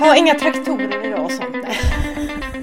Ha 0.00 0.16
inga 0.16 0.34
traktorer 0.34 1.06
idag 1.06 1.24
och 1.24 1.30
sånt. 1.32 1.56
Nej. 1.62 1.76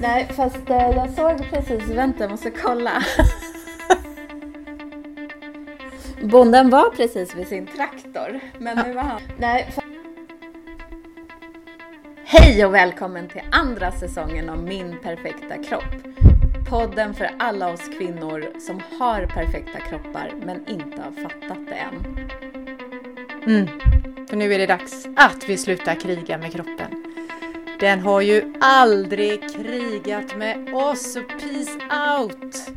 Nej, 0.00 0.28
fast 0.36 0.70
eh, 0.70 0.76
jag 0.90 1.10
såg 1.10 1.50
precis, 1.50 1.82
vänta 1.88 2.22
jag 2.24 2.30
måste 2.30 2.50
kolla. 2.50 2.92
Bonden 6.22 6.70
var 6.70 6.90
precis 6.90 7.34
vid 7.36 7.48
sin 7.48 7.66
traktor, 7.66 8.40
men 8.58 8.78
nu 8.86 8.92
var 8.92 9.02
han... 9.02 9.20
Nej, 9.38 9.68
fa- 9.76 9.82
Hej 12.24 12.66
och 12.66 12.74
välkommen 12.74 13.28
till 13.28 13.42
andra 13.52 13.92
säsongen 13.92 14.48
av 14.48 14.62
Min 14.62 14.98
perfekta 15.02 15.62
kropp. 15.68 15.84
Podden 16.68 17.14
för 17.14 17.30
alla 17.38 17.72
oss 17.72 17.88
kvinnor 17.98 18.60
som 18.60 18.82
har 18.98 19.26
perfekta 19.26 19.80
kroppar 19.80 20.32
men 20.42 20.68
inte 20.68 21.02
har 21.02 21.10
fattat 21.10 21.58
det 21.68 21.74
än. 21.74 22.28
Mm. 23.46 23.66
För 24.28 24.36
nu 24.36 24.54
är 24.54 24.58
det 24.58 24.66
dags 24.66 25.06
att 25.16 25.48
vi 25.48 25.56
slutar 25.56 25.94
kriga 25.94 26.38
med 26.38 26.52
kroppen. 26.52 27.04
Den 27.80 28.00
har 28.00 28.20
ju 28.20 28.54
aldrig 28.60 29.54
krigat 29.56 30.36
med 30.36 30.74
oss, 30.74 31.12
så 31.12 31.22
peace 31.22 31.78
out! 32.18 32.70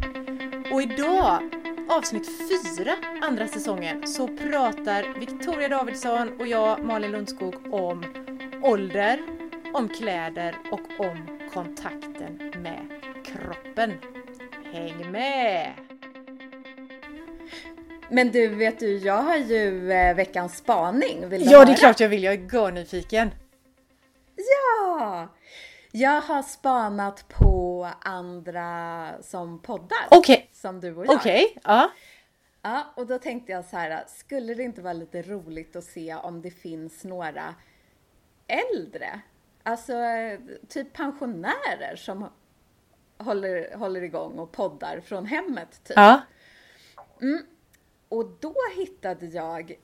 Och 0.72 0.82
idag, 0.82 1.40
avsnitt 1.90 2.30
fyra, 2.50 2.92
andra 3.22 3.48
säsongen, 3.48 4.08
så 4.08 4.28
pratar 4.28 5.20
Victoria 5.20 5.68
Davidsson 5.68 6.30
och 6.40 6.48
jag, 6.48 6.84
Malin 6.84 7.12
Lundskog, 7.12 7.56
om 7.74 8.06
ålder, 8.62 9.20
om 9.74 9.90
kläder 9.90 10.56
och 10.72 11.06
om 11.06 11.40
kontakten 11.54 12.52
med 12.58 13.11
kroppen. 13.32 13.94
Häng 14.74 15.12
med! 15.12 15.74
Men 18.10 18.32
du, 18.32 18.48
vet 18.48 18.80
du, 18.80 18.98
jag 18.98 19.22
har 19.22 19.38
ju 19.38 19.92
eh, 19.92 20.16
veckans 20.16 20.58
spaning. 20.58 21.30
Vill 21.30 21.46
du 21.46 21.52
Ja, 21.52 21.66
det 21.66 21.72
är 21.72 21.76
klart 21.76 22.00
jag 22.00 22.10
vill. 22.10 22.24
Jag 22.24 22.34
är 22.34 22.54
görnyfiken. 22.54 23.32
Ja! 24.36 25.28
Jag 25.92 26.22
har 26.22 26.42
spanat 26.42 27.28
på 27.28 27.90
andra 28.02 29.08
som 29.22 29.62
poddar. 29.62 30.08
Okej, 30.10 30.50
Som 30.54 30.80
du 30.80 30.96
och 30.96 31.06
jag. 31.06 31.16
okej, 31.16 31.58
ja. 31.64 31.92
Ja, 32.62 32.94
och 32.96 33.08
då 33.08 33.20
tänkte 33.20 33.52
jag 33.52 33.66
så 33.66 33.78
här, 33.78 34.04
skulle 34.08 34.54
det 34.54 34.64
inte 34.64 34.82
vara 34.82 34.94
lite 34.94 35.22
roligt 35.22 35.76
att 35.76 35.84
se 35.84 36.16
om 36.16 36.42
det 36.42 36.52
finns 36.52 37.04
några 37.04 37.56
äldre, 38.48 39.22
alltså 39.64 39.94
typ 40.70 40.94
pensionärer 40.94 41.96
som 41.96 42.30
håller, 43.22 43.76
håller 43.78 44.02
igång 44.02 44.40
och 44.40 44.52
poddar 44.52 45.02
från 45.06 45.26
hemmet 45.26 45.84
typ. 45.84 45.98
Ja. 45.98 46.22
Och 48.10 48.38
då 48.40 48.56
hittade 48.76 49.26
jag 49.26 49.76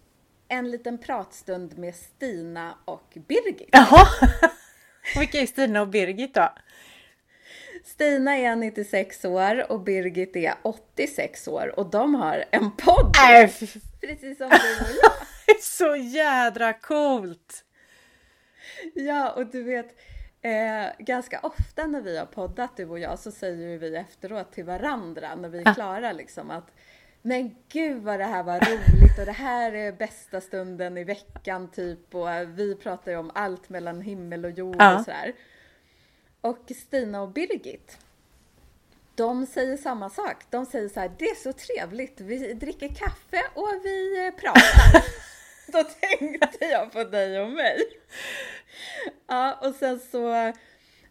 en 0.48 0.72
liten 0.72 0.98
pratstund 0.98 1.78
med 1.78 1.96
Stina 1.96 2.78
och 2.86 3.18
Birgit. 3.28 3.70
Jaha. 3.72 4.08
Vilka 5.20 5.40
är 5.40 5.46
Stina 5.46 5.82
och 5.82 5.88
Birgit 5.88 6.34
då? 6.34 6.54
Stina 7.86 8.38
är 8.38 8.56
96 8.56 9.26
år 9.26 9.72
och 9.72 9.82
Birgit 9.82 10.36
är 10.36 10.54
86 10.62 11.48
år 11.48 11.80
och 11.80 11.90
de 11.90 12.16
har 12.16 12.46
en 12.52 12.72
podd. 12.72 13.16
Äh, 13.32 13.50
Precis 14.02 14.38
som 14.38 14.50
du 14.50 14.86
och 14.86 14.92
jag. 15.04 15.62
så 15.62 15.96
jädra 15.96 16.74
coolt! 16.74 17.64
Ja, 18.94 19.32
och 19.32 19.46
du 19.46 19.64
vet, 19.64 20.00
eh, 20.48 20.92
ganska 21.00 21.40
ofta 21.40 21.88
när 21.88 22.02
vi 22.02 22.18
har 22.18 22.26
poddat 22.26 22.78
du 22.78 22.86
och 22.86 23.00
jag 23.00 23.20
så 23.20 23.32
säger 23.32 23.78
vi 23.78 23.96
efteråt 23.96 24.52
till 24.52 24.66
varandra 24.66 25.36
när 25.36 25.50
vi 25.50 25.60
är 25.62 25.74
klara 25.74 26.12
liksom 26.12 26.52
att 26.52 26.72
men 27.22 27.56
gud 27.70 28.04
vad 28.04 28.20
det 28.20 28.26
här 28.26 28.44
var 28.44 28.60
roligt 28.60 29.20
och 29.20 29.26
det 29.26 29.32
här 29.32 29.72
är 29.74 29.92
bästa 29.92 30.42
stunden 30.42 30.98
i 30.98 31.04
veckan 31.04 31.72
typ 31.72 32.16
och 32.16 32.28
vi 32.48 32.76
pratar 32.76 33.12
ju 33.12 33.18
om 33.18 33.32
allt 33.36 33.70
mellan 33.70 34.02
himmel 34.02 34.46
och 34.46 34.52
jord 34.52 34.76
Ja. 34.80 34.96
och 35.00 35.06
sådär. 35.06 35.34
Och 36.42 36.72
Stina 36.76 37.22
och 37.22 37.30
Birgit, 37.30 37.98
de 39.16 39.46
säger 39.46 39.78
samma 39.78 40.10
sak. 40.10 40.36
De 40.50 40.66
säger 40.66 40.90
så 40.90 41.00
här, 41.00 41.12
det 41.18 41.26
är 41.26 41.36
så 41.36 41.54
trevligt, 41.54 42.22
vi 42.22 42.54
dricker 42.54 42.88
kaffe 42.88 43.44
och 43.54 43.74
vi 43.84 44.26
eh, 44.28 44.34
pratar. 44.34 45.04
Då 45.72 45.84
tänkte 45.84 46.66
jag 46.66 46.92
på 46.92 47.04
dig 47.04 47.40
och 47.40 47.50
mig. 47.50 47.78
Ja, 49.28 49.54
och 49.62 49.76
sen 49.76 50.00
så 50.12 50.54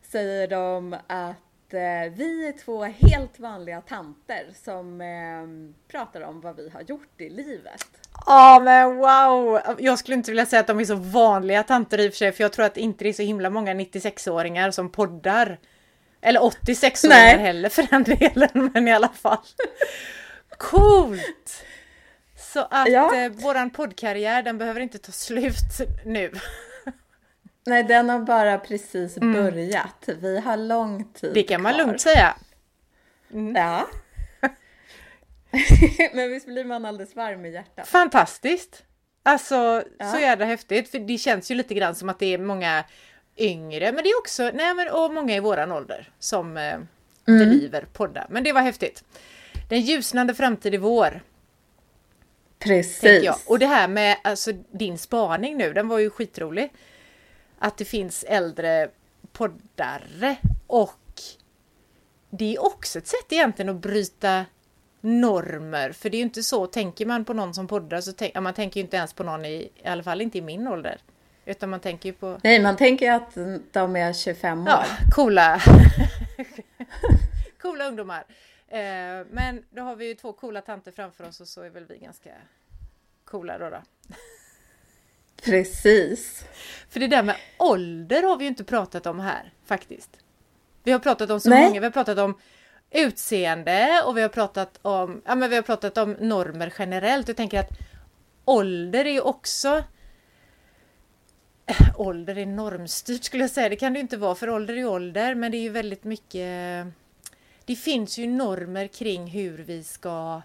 säger 0.02 0.48
de 0.48 0.92
att 1.06 1.74
eh, 1.74 2.12
vi 2.16 2.48
är 2.48 2.64
två 2.64 2.84
helt 2.84 3.40
vanliga 3.40 3.80
tanter 3.80 4.46
som 4.64 5.00
eh, 5.00 5.88
pratar 5.92 6.20
om 6.20 6.40
vad 6.40 6.56
vi 6.56 6.70
har 6.70 6.80
gjort 6.80 7.20
i 7.20 7.28
livet. 7.30 7.86
Ja 8.26 8.60
men 8.64 8.96
wow! 8.96 9.60
Jag 9.78 9.98
skulle 9.98 10.14
inte 10.14 10.30
vilja 10.30 10.46
säga 10.46 10.60
att 10.60 10.66
de 10.66 10.80
är 10.80 10.84
så 10.84 10.94
vanliga 10.94 11.62
tanter 11.62 12.00
i 12.00 12.08
och 12.08 12.12
för 12.12 12.18
sig, 12.18 12.32
för 12.32 12.44
jag 12.44 12.52
tror 12.52 12.64
att 12.64 12.76
inte 12.76 13.04
det 13.04 13.08
är 13.08 13.12
så 13.12 13.22
himla 13.22 13.50
många 13.50 13.74
96-åringar 13.74 14.70
som 14.70 14.90
poddar. 14.90 15.58
Eller 16.20 16.40
86-åringar 16.40 17.36
Nej. 17.36 17.38
heller 17.38 17.68
för 17.68 17.82
den 17.90 18.02
delen, 18.02 18.70
men 18.74 18.88
i 18.88 18.92
alla 18.92 19.08
fall. 19.08 19.38
Coolt! 20.58 21.64
Så 22.52 22.60
att 22.70 22.88
Ja. 22.88 23.16
eh, 23.16 23.28
våran 23.32 23.70
poddkarriär, 23.70 24.42
den 24.42 24.58
behöver 24.58 24.80
inte 24.80 24.98
ta 24.98 25.12
slut 25.12 25.54
nu. 26.04 26.32
Nej, 27.66 27.82
den 27.84 28.08
har 28.10 28.18
bara 28.18 28.58
precis 28.58 29.18
börjat. 29.18 30.08
Vi 30.20 30.40
har 30.40 30.56
lång 30.56 31.04
tid 31.12 31.24
Mm. 31.24 31.34
Det 31.34 31.42
kan 31.42 31.62
man 31.62 31.74
kvar. 31.74 31.84
lugnt 31.84 32.00
säga. 32.00 32.34
Ja. 33.54 33.86
Men 36.14 36.30
visst 36.30 36.46
blir 36.46 36.64
man 36.64 36.84
alldeles 36.84 37.16
varm 37.16 37.44
i 37.44 37.50
hjärtat? 37.52 37.88
Fantastiskt! 37.88 38.82
Alltså 39.22 39.82
Ja. 39.98 40.12
så 40.12 40.18
jävla 40.18 40.44
häftigt, 40.44 40.90
för 40.90 40.98
det 40.98 41.18
känns 41.18 41.50
ju 41.50 41.54
lite 41.54 41.74
grann 41.74 41.94
som 41.94 42.08
att 42.08 42.18
det 42.18 42.34
är 42.34 42.38
många 42.38 42.84
yngre, 43.36 43.92
men 43.92 44.04
det 44.04 44.10
är 44.10 44.18
också, 44.18 44.50
nej 44.54 44.74
men 44.74 44.88
och 44.88 45.14
många 45.14 45.36
i 45.36 45.40
våran 45.40 45.72
ålder 45.72 46.10
som 46.18 46.56
eh, 46.56 46.78
driver 47.24 47.86
poddar. 47.92 48.26
Men 48.30 48.44
det 48.44 48.52
var 48.52 48.60
häftigt. 48.60 49.04
Den 49.68 49.80
ljusnande 49.80 50.34
framtid 50.34 50.74
i 50.74 50.76
vår, 50.78 51.22
Precis. 52.58 53.00
tänker. 53.00 53.34
Och 53.46 53.58
det 53.58 53.66
här 53.66 53.88
med 53.88 54.16
alltså, 54.24 54.52
din 54.70 54.98
spaning 54.98 55.56
nu, 55.56 55.72
den 55.72 55.88
var 55.88 55.98
ju 55.98 56.10
skitrolig. 56.10 56.72
Att 57.58 57.76
det 57.76 57.84
finns 57.84 58.24
äldre 58.24 58.88
poddare 59.32 60.36
och 60.66 61.22
det 62.30 62.54
är 62.54 62.64
också 62.64 62.98
ett 62.98 63.06
sätt 63.06 63.32
egentligen 63.32 63.68
att 63.68 63.82
bryta 63.82 64.44
normer. 65.00 65.92
För 65.92 66.10
det 66.10 66.16
är 66.16 66.18
ju 66.18 66.24
inte 66.24 66.42
så, 66.42 66.66
tänker 66.66 67.06
man 67.06 67.24
på 67.24 67.32
någon 67.32 67.54
som 67.54 67.66
poddar 67.66 68.00
så 68.00 68.12
tänk, 68.12 68.32
ja, 68.34 68.40
man 68.40 68.54
tänker 68.54 68.80
ju 68.80 68.84
inte 68.84 68.96
ens 68.96 69.12
på 69.12 69.22
någon 69.22 69.44
i, 69.44 69.70
i 69.84 69.86
alla 69.86 70.02
fall 70.02 70.20
inte 70.20 70.38
i 70.38 70.42
min 70.42 70.68
ålder. 70.68 70.98
Utan 71.44 71.70
man 71.70 71.80
tänker 71.80 72.08
ju 72.08 72.12
på 72.12 72.40
Nej, 72.42 72.62
man 72.62 72.76
tänker 72.76 73.06
ju 73.06 73.12
att 73.12 73.34
de 73.72 73.96
är 73.96 74.12
25 74.12 74.62
år. 74.62 74.68
ja, 74.68 74.84
coola, 75.14 75.60
coola 77.62 77.88
ungdomar. 77.88 78.24
Eh, 78.68 79.26
men 79.30 79.64
då 79.70 79.82
har 79.82 79.96
vi 79.96 80.06
ju 80.06 80.14
två 80.14 80.32
coola 80.32 80.60
tanter 80.60 80.92
framför 80.92 81.28
oss 81.28 81.40
och 81.40 81.48
så 81.48 81.62
är 81.62 81.70
väl 81.70 81.84
vi 81.84 81.98
ganska 81.98 82.30
coola 83.24 83.58
då. 83.58 83.70
då. 83.70 83.82
Precis. 85.42 86.44
För 86.88 87.00
det 87.00 87.06
där 87.06 87.22
med 87.22 87.36
ålder 87.58 88.22
har 88.22 88.36
vi 88.36 88.44
ju 88.44 88.48
inte 88.48 88.64
pratat 88.64 89.06
om 89.06 89.20
här 89.20 89.52
faktiskt. 89.64 90.10
Vi 90.82 90.92
har 90.92 90.98
pratat 90.98 91.30
om 91.30 91.40
så 91.40 91.50
Nej. 91.50 91.68
många, 91.68 91.80
vi 91.80 91.86
har 91.86 91.90
pratat 91.92 92.18
om 92.18 92.38
utseende 92.90 94.02
och 94.06 94.16
vi 94.16 94.22
har 94.22 94.28
pratat 94.28 94.78
om, 94.82 95.22
ja 95.24 95.34
men 95.34 95.50
vi 95.50 95.56
har 95.56 95.62
pratat 95.62 95.98
om 95.98 96.12
normer 96.12 96.74
generellt. 96.78 97.28
Jag 97.28 97.36
tänker 97.36 97.60
att 97.60 97.70
ålder 98.44 99.04
är 99.04 99.12
ju 99.12 99.20
också 99.20 99.84
Eh, 101.66 102.00
Ålder 102.00 102.38
är 102.38 102.46
normstyrt 102.46 103.24
skulle 103.24 103.42
jag 103.42 103.50
säga, 103.50 103.68
det 103.68 103.76
kan 103.76 103.92
det 103.92 103.98
ju 103.98 104.02
inte 104.02 104.16
vara 104.16 104.34
för 104.34 104.50
ålder 104.50 104.76
är 104.76 104.86
ålder 104.86 105.34
men 105.34 105.52
det 105.52 105.58
är 105.58 105.62
ju 105.62 105.68
väldigt 105.68 106.04
mycket 106.04 106.86
Det 107.66 107.76
finns 107.76 108.18
ju 108.18 108.26
normer 108.26 108.86
kring 108.86 109.26
hur 109.26 109.58
vi 109.58 109.84
ska 109.84 110.42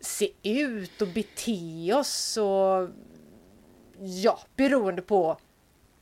se 0.00 0.30
ut 0.42 1.02
och 1.02 1.08
bete 1.08 1.94
oss 1.94 2.36
och 2.36 2.88
Ja, 4.00 4.38
beroende 4.56 5.02
på 5.02 5.36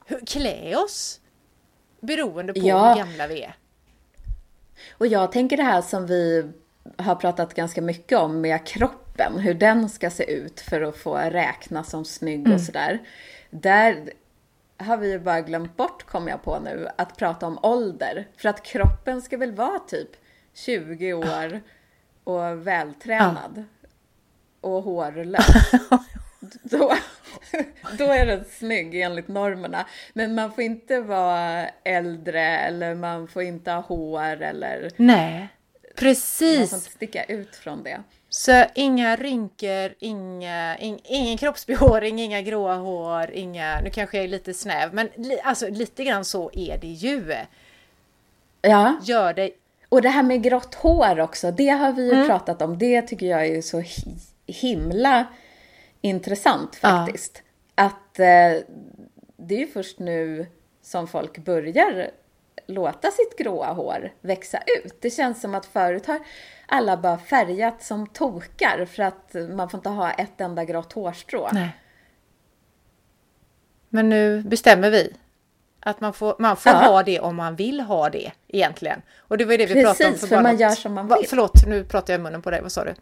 hur 0.07 0.27
klä 0.27 0.77
oss. 0.77 1.21
Beroende 2.01 2.53
på 2.53 2.59
Ja. 2.59 2.89
hur 2.89 2.97
gamla 2.97 3.27
vi 3.27 3.43
är. 3.43 3.55
Och 4.93 5.07
jag 5.07 5.33
tänker 5.33 5.57
det 5.57 5.63
här 5.63 5.83
som 5.83 6.07
vi 6.07 6.51
har 6.97 7.15
pratat 7.15 7.55
ganska 7.55 7.83
mycket 7.83 8.19
om 8.19 8.41
med 8.41 8.67
kroppen, 8.67 9.39
hur 9.39 9.55
den 9.55 9.89
ska 9.89 10.11
se 10.11 10.25
ut 10.33 10.61
för 10.61 10.81
att 10.81 10.97
få 10.97 11.17
räknas 11.17 11.91
som 11.91 12.05
snygg 12.05 12.53
och 12.53 12.61
sådär. 12.61 12.99
Där 13.51 14.13
har 14.83 14.97
vi 14.97 15.11
ju 15.11 15.19
bara 15.19 15.41
glömt 15.41 15.77
bort, 15.77 16.03
kom 16.03 16.29
jag 16.29 16.43
på 16.43 16.59
nu, 16.59 16.89
att 16.97 17.17
prata 17.17 17.47
om 17.47 17.59
ålder. 17.63 18.29
För 18.37 18.49
att 18.49 18.63
kroppen 18.63 19.23
ska 19.23 19.37
väl 19.37 19.53
vara 19.53 19.79
typ 19.79 20.09
20 20.55 21.13
år 21.13 21.61
och 22.25 22.67
vältränad. 22.67 23.65
Och 24.61 24.83
hårlös. 24.83 25.73
då, 26.63 26.93
då 27.99 28.05
är 28.05 28.27
den 28.27 28.45
snygg 28.45 29.01
enligt 29.01 29.29
normerna. 29.29 29.87
Men 30.13 30.35
man 30.35 30.53
får 30.53 30.65
inte 30.65 31.01
vara 31.01 31.69
äldre 31.69 32.43
eller 32.43 32.95
man 32.95 33.29
får 33.29 33.43
inte 33.43 33.71
ha 33.71 33.81
hår 33.81 34.43
eller 34.43 34.91
Nej. 34.97 35.49
Precis! 35.95 36.71
Får 36.71 36.79
inte 36.79 36.91
sticka 36.91 37.25
ut 37.25 37.57
från 37.57 37.83
det. 37.83 38.03
Så 38.29 38.65
inga 38.75 39.17
rynkor, 39.17 39.95
inga, 39.99 40.77
in, 40.77 40.99
ingen 41.05 41.39
kroppsbehåring, 41.39 42.21
inga 42.21 42.43
gråa 42.43 42.75
hår, 42.75 43.31
inga, 43.31 43.81
nu 43.81 43.91
kanske 43.91 44.17
jag 44.17 44.25
är 44.25 44.29
lite 44.29 44.55
snäv, 44.55 44.95
men 44.95 45.09
li, 45.17 45.41
alltså 45.45 45.69
lite 45.69 46.05
grann 46.05 46.25
så 46.25 46.51
är 46.55 46.79
det 46.79 46.87
ju. 46.87 47.35
Ja. 48.63 48.97
Gör 49.03 49.35
dig 49.35 49.57
och 49.89 50.03
det 50.03 50.09
här 50.09 50.23
med 50.23 50.43
grått 50.43 50.75
hår 50.75 51.21
också, 51.21 51.51
det 51.51 51.69
har 51.69 51.93
vi 51.93 52.05
ju 52.05 52.13
mm. 52.13 52.27
pratat 52.27 52.63
om. 52.63 52.79
Det 52.79 53.03
tycker 53.03 53.27
jag 53.27 53.47
är 53.47 53.63
så 53.63 53.83
himla 54.47 55.27
intressant 56.01 56.77
faktiskt. 56.77 57.43
Ja. 57.75 57.85
Att 57.85 58.19
eh, 58.19 58.65
det 59.37 59.55
är 59.55 59.59
ju 59.59 59.67
först 59.67 59.99
nu 59.99 60.47
som 60.83 61.09
folk 61.09 61.39
börjar 61.39 62.11
låta 62.73 63.11
sitt 63.11 63.39
gråa 63.39 63.73
hår 63.73 64.13
växa 64.21 64.59
ut. 64.85 64.97
Det 65.01 65.11
känns 65.11 65.41
som 65.41 65.55
att 65.55 65.67
förut 65.67 66.07
har 66.07 66.19
alla 66.67 66.97
bara 66.97 67.19
färgat 67.19 67.83
som 67.83 68.07
tokar 68.07 68.85
för 68.85 69.03
att 69.03 69.37
man 69.51 69.71
får 69.71 69.79
inte 69.79 69.89
ha 69.89 70.11
ett 70.11 70.41
enda 70.41 70.65
grått 70.65 70.93
hårstrå. 70.93 71.49
Nej. 71.53 71.77
Men 73.89 74.09
nu 74.09 74.43
bestämmer 74.43 74.91
vi 74.91 75.15
att 75.81 76.01
man 76.01 76.13
får, 76.13 76.37
man 76.39 76.57
får 76.57 76.71
ha 76.71 77.03
det 77.03 77.21
om 77.21 77.37
man 77.37 77.57
vill 77.57 77.81
ha 77.81 78.11
det 78.11 78.33
egentligen. 78.49 79.03
Och 79.19 79.39
det 79.39 79.45
var 79.45 79.59
det 79.59 79.67
vi 79.67 79.75
Precis, 79.75 79.85
pratade 79.85 80.13
om 80.13 80.19
för, 80.19 80.27
för 80.27 80.43
man 80.43 80.57
gör 80.57 80.71
som 80.71 80.95
man 80.95 81.09
vill. 81.09 81.27
Förlåt, 81.29 81.67
nu 81.67 81.85
pratar 81.85 82.13
jag 82.13 82.21
i 82.21 82.23
munnen 82.23 82.43
på 82.43 82.51
dig. 82.51 82.63
Vad 82.63 82.73
sa 82.73 82.85
du? 82.85 82.95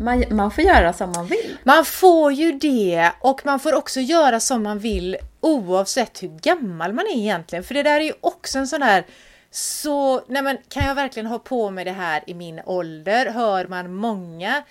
Man, 0.00 0.24
man 0.30 0.50
får 0.50 0.64
göra 0.64 0.92
som 0.92 1.12
man 1.12 1.26
vill. 1.26 1.56
Man 1.64 1.84
får 1.84 2.32
ju 2.32 2.52
det 2.52 3.10
och 3.20 3.40
man 3.46 3.60
får 3.60 3.74
också 3.74 4.00
göra 4.00 4.40
som 4.40 4.62
man 4.62 4.78
vill 4.78 5.16
oavsett 5.40 6.22
hur 6.22 6.28
gammal 6.28 6.92
man 6.92 7.06
är 7.06 7.16
egentligen. 7.16 7.64
För 7.64 7.74
det 7.74 7.82
där 7.82 8.00
är 8.00 8.04
ju 8.04 8.12
också 8.20 8.58
en 8.58 8.68
sån 8.68 8.82
här 8.82 9.06
så, 9.50 10.24
nej 10.26 10.42
men 10.42 10.58
kan 10.68 10.86
jag 10.86 10.94
verkligen 10.94 11.26
ha 11.26 11.38
på 11.38 11.70
mig 11.70 11.84
det 11.84 11.92
här 11.92 12.22
i 12.26 12.34
min 12.34 12.60
ålder? 12.64 13.26
Hör 13.30 13.66
man 13.66 13.94
många 13.94 14.62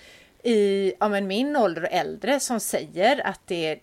i 0.42 0.92
ja 1.00 1.08
men 1.08 1.26
min 1.26 1.56
ålder 1.56 1.82
och 1.82 1.92
äldre 1.92 2.40
som 2.40 2.60
säger 2.60 3.26
att 3.26 3.40
det 3.46 3.80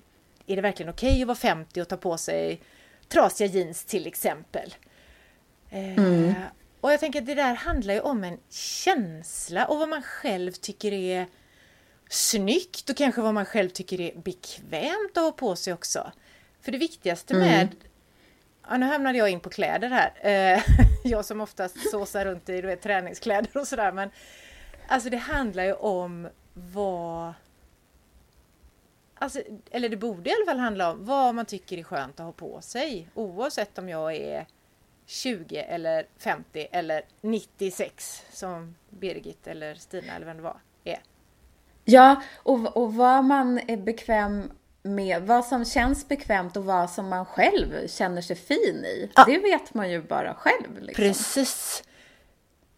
är 0.47 0.55
det 0.55 0.61
verkligen 0.61 0.91
okej 0.91 1.09
okay 1.09 1.21
att 1.21 1.27
vara 1.27 1.37
50 1.37 1.81
och 1.81 1.87
ta 1.87 1.97
på 1.97 2.17
sig 2.17 2.61
trasiga 3.09 3.47
jeans 3.47 3.85
till 3.85 4.07
exempel. 4.07 4.75
Eh, 5.69 5.97
mm. 5.97 6.33
Och 6.81 6.91
jag 6.91 6.99
tänker 6.99 7.19
att 7.19 7.25
det 7.25 7.35
där 7.35 7.53
handlar 7.53 7.93
ju 7.93 7.99
om 7.99 8.23
en 8.23 8.39
känsla 8.49 9.65
och 9.65 9.79
vad 9.79 9.89
man 9.89 10.01
själv 10.01 10.51
tycker 10.51 10.93
är 10.93 11.25
snyggt 12.09 12.89
och 12.89 12.97
kanske 12.97 13.21
vad 13.21 13.33
man 13.33 13.45
själv 13.45 13.69
tycker 13.69 14.01
är 14.01 14.15
bekvämt 14.15 15.17
att 15.17 15.23
ha 15.23 15.31
på 15.31 15.55
sig 15.55 15.73
också. 15.73 16.11
För 16.61 16.71
det 16.71 16.77
viktigaste 16.77 17.33
mm. 17.33 17.47
med 17.47 17.69
Ja, 18.69 18.77
nu 18.77 18.85
hamnade 18.85 19.17
jag 19.17 19.29
in 19.29 19.39
på 19.39 19.49
kläder 19.49 19.89
här. 19.89 20.13
Eh, 20.21 20.63
jag 21.03 21.25
som 21.25 21.41
oftast 21.41 21.91
såsar 21.91 22.25
runt 22.25 22.49
i 22.49 22.61
du 22.61 22.67
vet, 22.67 22.81
träningskläder 22.81 23.57
och 23.57 23.67
sådär. 23.67 23.91
Men 23.91 24.09
alltså 24.87 25.09
det 25.09 25.17
handlar 25.17 25.63
ju 25.63 25.73
om 25.73 26.29
vad 26.53 27.33
Alltså, 29.19 29.41
eller 29.71 29.89
det 29.89 29.97
borde 29.97 30.29
i 30.29 30.33
alla 30.33 30.51
fall 30.51 30.59
handla 30.59 30.91
om 30.91 31.05
vad 31.05 31.35
man 31.35 31.45
tycker 31.45 31.77
är 31.77 31.83
skönt 31.83 32.19
att 32.19 32.25
ha 32.25 32.31
på 32.31 32.61
sig. 32.61 33.07
Oavsett 33.13 33.77
om 33.77 33.89
jag 33.89 34.15
är 34.15 34.47
20 35.07 35.57
eller 35.57 36.07
50 36.17 36.67
eller 36.71 37.01
96 37.21 38.23
som 38.31 38.75
Birgit 38.89 39.47
eller 39.47 39.75
Stina 39.75 40.15
eller 40.15 40.25
vem 40.25 40.37
det 40.37 40.43
var 40.43 40.57
är. 40.83 40.99
Ja, 41.85 42.21
och, 42.35 42.77
och 42.77 42.93
vad 42.93 43.23
man 43.23 43.59
är 43.67 43.77
bekväm 43.77 44.51
med, 44.83 45.23
vad 45.23 45.45
som 45.45 45.65
känns 45.65 46.07
bekvämt 46.07 46.57
och 46.57 46.65
vad 46.65 46.89
som 46.89 47.09
man 47.09 47.25
själv 47.25 47.87
känner 47.87 48.21
sig 48.21 48.35
fin 48.35 48.85
i. 48.85 49.09
Ja. 49.15 49.25
Det 49.25 49.37
vet 49.37 49.73
man 49.73 49.91
ju 49.91 50.01
bara 50.01 50.33
själv. 50.33 50.79
Liksom. 50.81 51.03
Precis. 51.03 51.83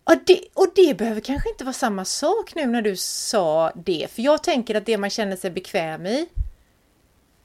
Och 0.04 0.16
det, 0.26 0.42
och 0.54 0.72
det 0.76 0.98
behöver 0.98 1.22
kanske 1.22 1.50
inte 1.50 1.64
vara 1.64 1.74
samma 1.74 2.06
sak 2.06 2.56
nu 2.56 2.66
när 2.66 2.82
du 2.82 2.96
sa 2.96 3.72
det, 3.76 4.08
för 4.12 4.22
jag 4.22 4.44
tänker 4.44 4.76
att 4.76 4.86
det 4.86 4.98
man 4.98 5.10
känner 5.10 5.36
sig 5.36 5.52
bekväm 5.52 6.06
i, 6.06 6.30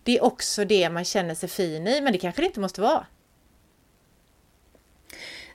det 0.03 0.19
är 0.19 0.25
också 0.25 0.65
det 0.65 0.91
man 0.91 1.05
känner 1.05 1.35
sig 1.35 1.49
fin 1.49 1.87
i, 1.87 2.01
men 2.01 2.13
det 2.13 2.19
kanske 2.19 2.43
det 2.43 2.47
inte 2.47 2.61
måste 2.61 2.81
vara. 2.81 3.07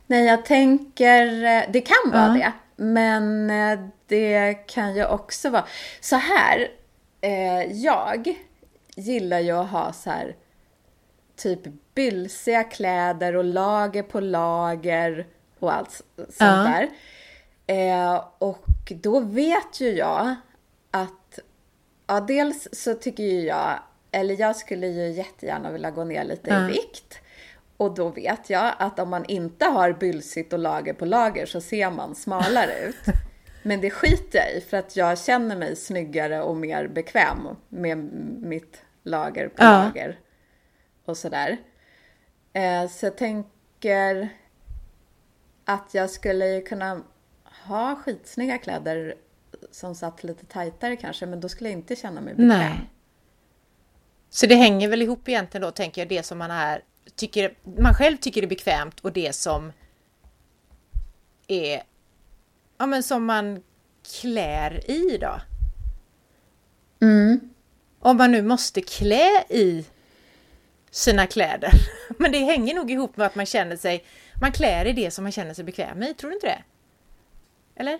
Nej, 0.09 0.25
jag 0.25 0.45
tänker, 0.45 1.25
det 1.71 1.81
kan 1.81 2.11
vara 2.11 2.37
ja. 2.37 2.51
det, 2.75 2.83
men 2.83 3.49
eh, 3.49 3.79
det 4.07 4.53
kan 4.53 4.95
ju 4.95 5.05
också 5.05 5.49
vara 5.49 5.65
så 6.01 6.15
här. 6.15 6.71
Eh, 7.21 7.63
jag 7.71 8.35
gillar 8.95 9.39
ju 9.39 9.51
att 9.51 9.69
ha 9.69 9.93
så 9.93 10.09
här 10.09 10.35
typ 11.35 11.59
bylsiga 11.95 12.63
kläder 12.63 13.35
och 13.35 13.43
lager 13.43 14.03
på 14.03 14.19
lager 14.19 15.27
och 15.59 15.73
allt 15.73 15.91
sånt 16.17 16.35
ja. 16.39 16.45
där. 16.45 16.89
Eh, 17.67 18.25
och 18.37 18.91
då 19.01 19.19
vet 19.19 19.81
ju 19.81 19.89
jag 19.89 20.35
att, 20.91 21.39
ja 22.07 22.19
dels 22.19 22.67
så 22.71 22.93
tycker 22.93 23.23
ju 23.23 23.41
jag, 23.41 23.79
eller 24.11 24.39
jag 24.39 24.55
skulle 24.55 24.87
ju 24.87 25.11
jättegärna 25.11 25.71
vilja 25.71 25.91
gå 25.91 26.03
ner 26.03 26.23
lite 26.23 26.49
ja. 26.49 26.69
i 26.69 26.71
vikt. 26.71 27.19
Och 27.79 27.93
då 27.93 28.09
vet 28.09 28.49
jag 28.49 28.73
att 28.79 28.99
om 28.99 29.09
man 29.09 29.25
inte 29.25 29.65
har 29.65 29.93
bylsigt 29.93 30.53
och 30.53 30.59
lager 30.59 30.93
på 30.93 31.05
lager 31.05 31.45
så 31.45 31.61
ser 31.61 31.91
man 31.91 32.15
smalare 32.15 32.79
ut. 32.87 33.15
Men 33.63 33.81
det 33.81 33.89
skiter 33.89 34.39
jag 34.39 34.57
i 34.57 34.61
för 34.61 34.77
att 34.77 34.95
jag 34.95 35.19
känner 35.19 35.55
mig 35.55 35.75
snyggare 35.75 36.41
och 36.41 36.57
mer 36.57 36.87
bekväm 36.87 37.47
med 37.69 37.97
mitt 38.41 38.81
lager 39.03 39.47
på 39.47 39.63
ja. 39.63 39.83
lager. 39.83 40.19
Och 41.05 41.17
sådär. 41.17 41.57
Eh, 42.53 42.87
så 42.89 43.05
jag 43.05 43.17
tänker 43.17 44.29
att 45.65 45.93
jag 45.93 46.09
skulle 46.09 46.61
kunna 46.61 47.01
ha 47.65 47.95
skitsnygga 47.95 48.57
kläder 48.57 49.15
som 49.71 49.95
satt 49.95 50.23
lite 50.23 50.45
tajtare 50.45 50.95
kanske, 50.95 51.25
men 51.25 51.39
då 51.39 51.49
skulle 51.49 51.69
jag 51.69 51.79
inte 51.79 51.95
känna 51.95 52.21
mig 52.21 52.33
bekväm. 52.33 52.47
Nej. 52.47 52.89
Så 54.29 54.45
det 54.45 54.55
hänger 54.55 54.87
väl 54.87 55.01
ihop 55.01 55.29
egentligen 55.29 55.61
då, 55.61 55.71
tänker 55.71 56.01
jag, 56.01 56.09
det 56.09 56.23
som 56.23 56.37
man 56.37 56.51
är, 56.51 56.83
tycker, 57.15 57.53
man 57.77 57.93
själv 57.93 58.17
tycker 58.17 58.43
är 58.43 58.47
bekvämt 58.47 58.99
och 58.99 59.13
det 59.13 59.35
som 59.35 59.71
är, 61.47 61.83
ja 62.77 62.85
men 62.85 63.03
som 63.03 63.25
man 63.25 63.63
klär 64.21 64.91
i 64.91 65.17
då. 65.17 65.41
Mm. 67.01 67.39
Om 67.99 68.17
man 68.17 68.31
nu 68.31 68.41
måste 68.41 68.81
klä 68.81 69.43
i 69.49 69.85
sina 70.91 71.27
kläder. 71.27 71.71
Men 72.17 72.31
det 72.31 72.39
hänger 72.39 72.75
nog 72.75 72.91
ihop 72.91 73.17
med 73.17 73.27
att 73.27 73.35
man 73.35 73.45
känner 73.45 73.75
sig 73.75 74.03
man 74.41 74.51
klär 74.51 74.85
i 74.85 74.93
det 74.93 75.11
som 75.11 75.23
man 75.23 75.31
känner 75.31 75.53
sig 75.53 75.63
bekväm 75.63 76.03
i, 76.03 76.13
tror 76.13 76.29
du 76.29 76.35
inte 76.35 76.47
det? 76.47 76.63
Eller? 77.75 77.99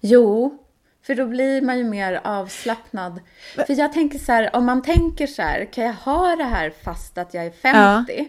Jo, 0.00 0.58
för 1.02 1.14
då 1.14 1.26
blir 1.26 1.62
man 1.62 1.78
ju 1.78 1.84
mer 1.84 2.20
avslappnad. 2.24 3.20
För 3.54 3.78
jag 3.78 3.92
tänker 3.92 4.18
så 4.18 4.32
här, 4.32 4.56
om 4.56 4.64
man 4.64 4.82
tänker 4.82 5.26
så 5.26 5.42
här, 5.42 5.64
kan 5.64 5.84
jag 5.84 5.92
ha 5.92 6.36
det 6.36 6.44
här 6.44 6.70
fast 6.82 7.18
att 7.18 7.34
jag 7.34 7.46
är 7.46 7.50
50? 7.50 7.62
Ja. 8.16 8.24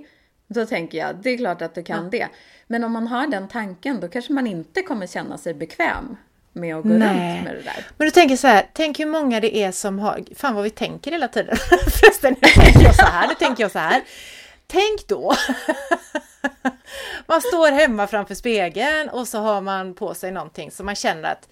Då 0.54 0.66
tänker 0.66 0.98
jag, 0.98 1.16
det 1.16 1.30
är 1.30 1.38
klart 1.38 1.62
att 1.62 1.76
du 1.76 1.84
kan 1.84 2.04
ja. 2.04 2.10
det. 2.10 2.28
Men 2.68 2.84
om 2.84 2.92
man 2.92 3.08
har 3.08 3.28
den 3.28 3.48
tanken, 3.48 4.00
då 4.00 4.08
kanske 4.08 4.34
man 4.34 4.48
inte 4.48 4.82
kommer 4.82 5.08
känna 5.08 5.38
sig 5.38 5.54
bekväm 5.54 6.18
med 6.54 6.76
att 6.76 6.84
gå 6.84 6.90
Nej. 6.90 7.36
runt 7.36 7.44
med 7.44 7.56
det 7.56 7.62
där. 7.62 7.86
Men 7.98 8.06
du 8.06 8.12
tänker 8.12 8.36
så 8.36 8.48
här, 8.48 8.70
tänk 8.74 9.00
hur 9.00 9.06
många 9.06 9.40
det 9.40 9.58
är 9.58 9.72
som 9.72 10.00
har, 10.00 10.24
fan 10.36 10.56
vad 10.56 10.64
vi 10.64 10.70
tänker 10.70 11.12
hela 11.12 11.28
tiden. 11.28 11.58
Förresten, 12.00 12.36
nu 12.42 12.48
tänker 12.48 12.82
jag 12.82 12.96
så 12.96 13.06
här, 13.06 13.28
nu 13.28 13.34
tänker 13.34 13.64
jag 13.64 13.72
så 13.72 13.80
här. 13.80 14.04
Tänk 14.68 15.08
då 15.08 15.34
man 17.28 17.42
står 17.42 17.72
hemma 17.72 18.08
framför 18.08 18.36
spegeln 18.36 19.10
och 19.10 19.28
så 19.28 19.40
har 19.40 19.62
man 19.62 19.94
på 19.94 20.14
sig 20.14 20.32
någonting 20.32 20.72
som 20.72 20.86
man 20.86 20.96
känner 20.96 21.32
att 21.32 21.50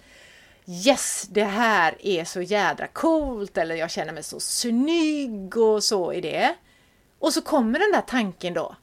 Yes, 0.86 1.26
det 1.30 1.44
här 1.44 1.96
är 2.06 2.24
så 2.24 2.42
jädra 2.42 2.86
coolt 2.86 3.58
eller 3.58 3.74
jag 3.74 3.90
känner 3.90 4.12
mig 4.12 4.22
så 4.22 4.40
snygg 4.40 5.56
och 5.56 5.84
så 5.84 6.12
i 6.12 6.20
det. 6.20 6.54
Och 7.18 7.32
så 7.32 7.42
kommer 7.42 7.78
den 7.78 7.92
där 7.92 8.00
tanken 8.00 8.54
då 8.54 8.76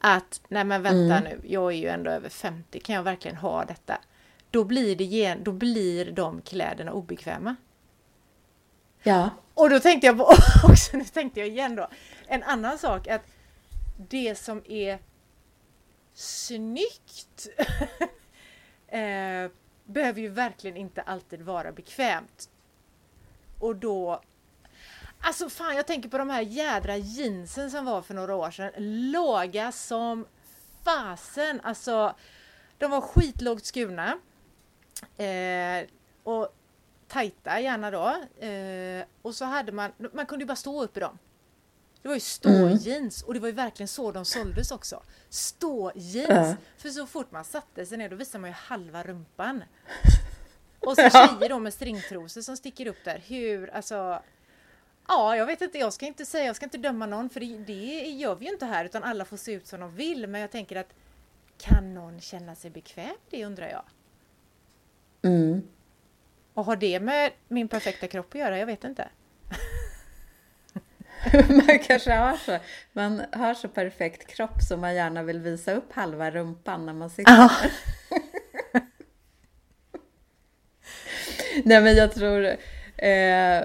att 0.00 0.40
nej 0.48 0.64
men 0.64 0.82
vänta 0.82 1.16
mm. 1.16 1.24
nu, 1.24 1.40
jag 1.44 1.72
är 1.72 1.76
ju 1.76 1.88
ändå 1.88 2.10
över 2.10 2.28
50, 2.28 2.80
kan 2.80 2.94
jag 2.94 3.02
verkligen 3.02 3.36
ha 3.36 3.64
detta? 3.64 3.98
Då 4.50 4.64
blir, 4.64 4.96
det, 4.96 5.34
då 5.34 5.52
blir 5.52 6.12
de 6.12 6.40
kläderna 6.42 6.92
obekväma. 6.92 7.56
Ja. 9.02 9.30
Och 9.54 9.70
då 9.70 9.80
tänkte 9.80 10.06
jag 10.06 10.18
på, 10.18 10.24
också, 10.68 10.96
nu 10.96 11.04
tänkte 11.04 11.40
jag 11.40 11.48
igen 11.48 11.76
då, 11.76 11.88
en 12.26 12.42
annan 12.42 12.78
sak 12.78 13.08
att 13.08 13.22
det 14.08 14.38
som 14.38 14.62
är 14.68 14.98
snyggt 16.14 17.48
eh, 18.88 19.50
behöver 19.84 20.20
ju 20.20 20.28
verkligen 20.28 20.76
inte 20.76 21.02
alltid 21.02 21.42
vara 21.42 21.72
bekvämt. 21.72 22.48
Och 23.58 23.76
då 23.76 24.22
Alltså 25.20 25.48
fan, 25.48 25.76
jag 25.76 25.86
tänker 25.86 26.08
på 26.08 26.18
de 26.18 26.30
här 26.30 26.40
jädra 26.40 26.96
jeansen 26.96 27.70
som 27.70 27.84
var 27.84 28.02
för 28.02 28.14
några 28.14 28.34
år 28.34 28.50
sedan. 28.50 28.72
Låga 29.10 29.72
som 29.72 30.26
fasen. 30.84 31.60
Alltså, 31.62 32.14
de 32.78 32.90
var 32.90 33.00
skitlågt 33.00 33.64
skurna. 33.64 34.18
Eh, 35.16 35.88
och 36.22 36.54
tajta 37.08 37.60
gärna 37.60 37.90
då. 37.90 38.08
Eh, 38.46 39.04
och 39.22 39.34
så 39.34 39.44
hade 39.44 39.72
man, 39.72 39.92
man 40.12 40.26
kunde 40.26 40.42
ju 40.42 40.46
bara 40.46 40.56
stå 40.56 40.82
upp 40.82 40.96
i 40.96 41.00
dem. 41.00 41.18
Det 42.02 42.08
var 42.08 42.14
ju 42.14 42.20
ståjeans 42.20 43.22
mm. 43.22 43.26
och 43.26 43.34
det 43.34 43.40
var 43.40 43.48
ju 43.48 43.54
verkligen 43.54 43.88
så 43.88 44.12
de 44.12 44.24
såldes 44.24 44.70
också. 44.70 45.02
Ståjeans! 45.28 46.48
Uh. 46.48 46.54
För 46.76 46.88
så 46.88 47.06
fort 47.06 47.32
man 47.32 47.44
satte 47.44 47.86
sig 47.86 47.98
ner 47.98 48.08
då 48.08 48.16
visade 48.16 48.40
man 48.40 48.50
ju 48.50 48.54
halva 48.54 49.02
rumpan. 49.02 49.64
Och 50.80 50.96
så 50.96 51.10
tjejer 51.10 51.48
då 51.48 51.58
med 51.58 51.74
stringtrosor 51.74 52.42
som 52.42 52.56
sticker 52.56 52.86
upp 52.86 53.04
där. 53.04 53.22
Hur, 53.26 53.70
alltså... 53.70 54.22
Ja, 55.10 55.36
jag 55.36 55.46
vet 55.46 55.60
inte, 55.60 55.78
jag 55.78 55.92
ska 55.92 56.06
inte 56.06 56.26
säga, 56.26 56.44
jag 56.44 56.56
ska 56.56 56.64
inte 56.66 56.78
döma 56.78 57.06
någon 57.06 57.30
för 57.30 57.40
det, 57.40 57.58
det 57.58 58.08
gör 58.10 58.34
vi 58.34 58.46
ju 58.46 58.52
inte 58.52 58.66
här 58.66 58.84
utan 58.84 59.04
alla 59.04 59.24
får 59.24 59.36
se 59.36 59.52
ut 59.52 59.66
som 59.66 59.80
de 59.80 59.94
vill. 59.94 60.26
Men 60.26 60.40
jag 60.40 60.50
tänker 60.50 60.76
att 60.76 60.94
kan 61.58 61.94
någon 61.94 62.20
känna 62.20 62.54
sig 62.54 62.70
bekväm? 62.70 63.16
Det 63.30 63.44
undrar 63.44 63.68
jag. 63.68 63.82
Mm. 65.22 65.62
Och 66.54 66.64
har 66.64 66.76
det 66.76 67.00
med 67.00 67.32
min 67.48 67.68
perfekta 67.68 68.06
kropp 68.06 68.34
att 68.34 68.40
göra? 68.40 68.58
Jag 68.58 68.66
vet 68.66 68.84
inte. 68.84 69.08
man 71.48 71.78
kanske 71.78 72.12
har 72.12 72.36
så, 72.36 72.58
man 72.92 73.22
har 73.32 73.54
så 73.54 73.68
perfekt 73.68 74.26
kropp 74.26 74.62
så 74.68 74.76
man 74.76 74.94
gärna 74.94 75.22
vill 75.22 75.40
visa 75.40 75.72
upp 75.72 75.92
halva 75.92 76.30
rumpan 76.30 76.86
när 76.86 76.92
man 76.92 77.10
sitter 77.10 77.32
ah. 77.32 77.50
Nej 81.64 81.80
men 81.80 81.96
jag 81.96 82.12
tror 82.14 82.56
eh, 82.96 83.64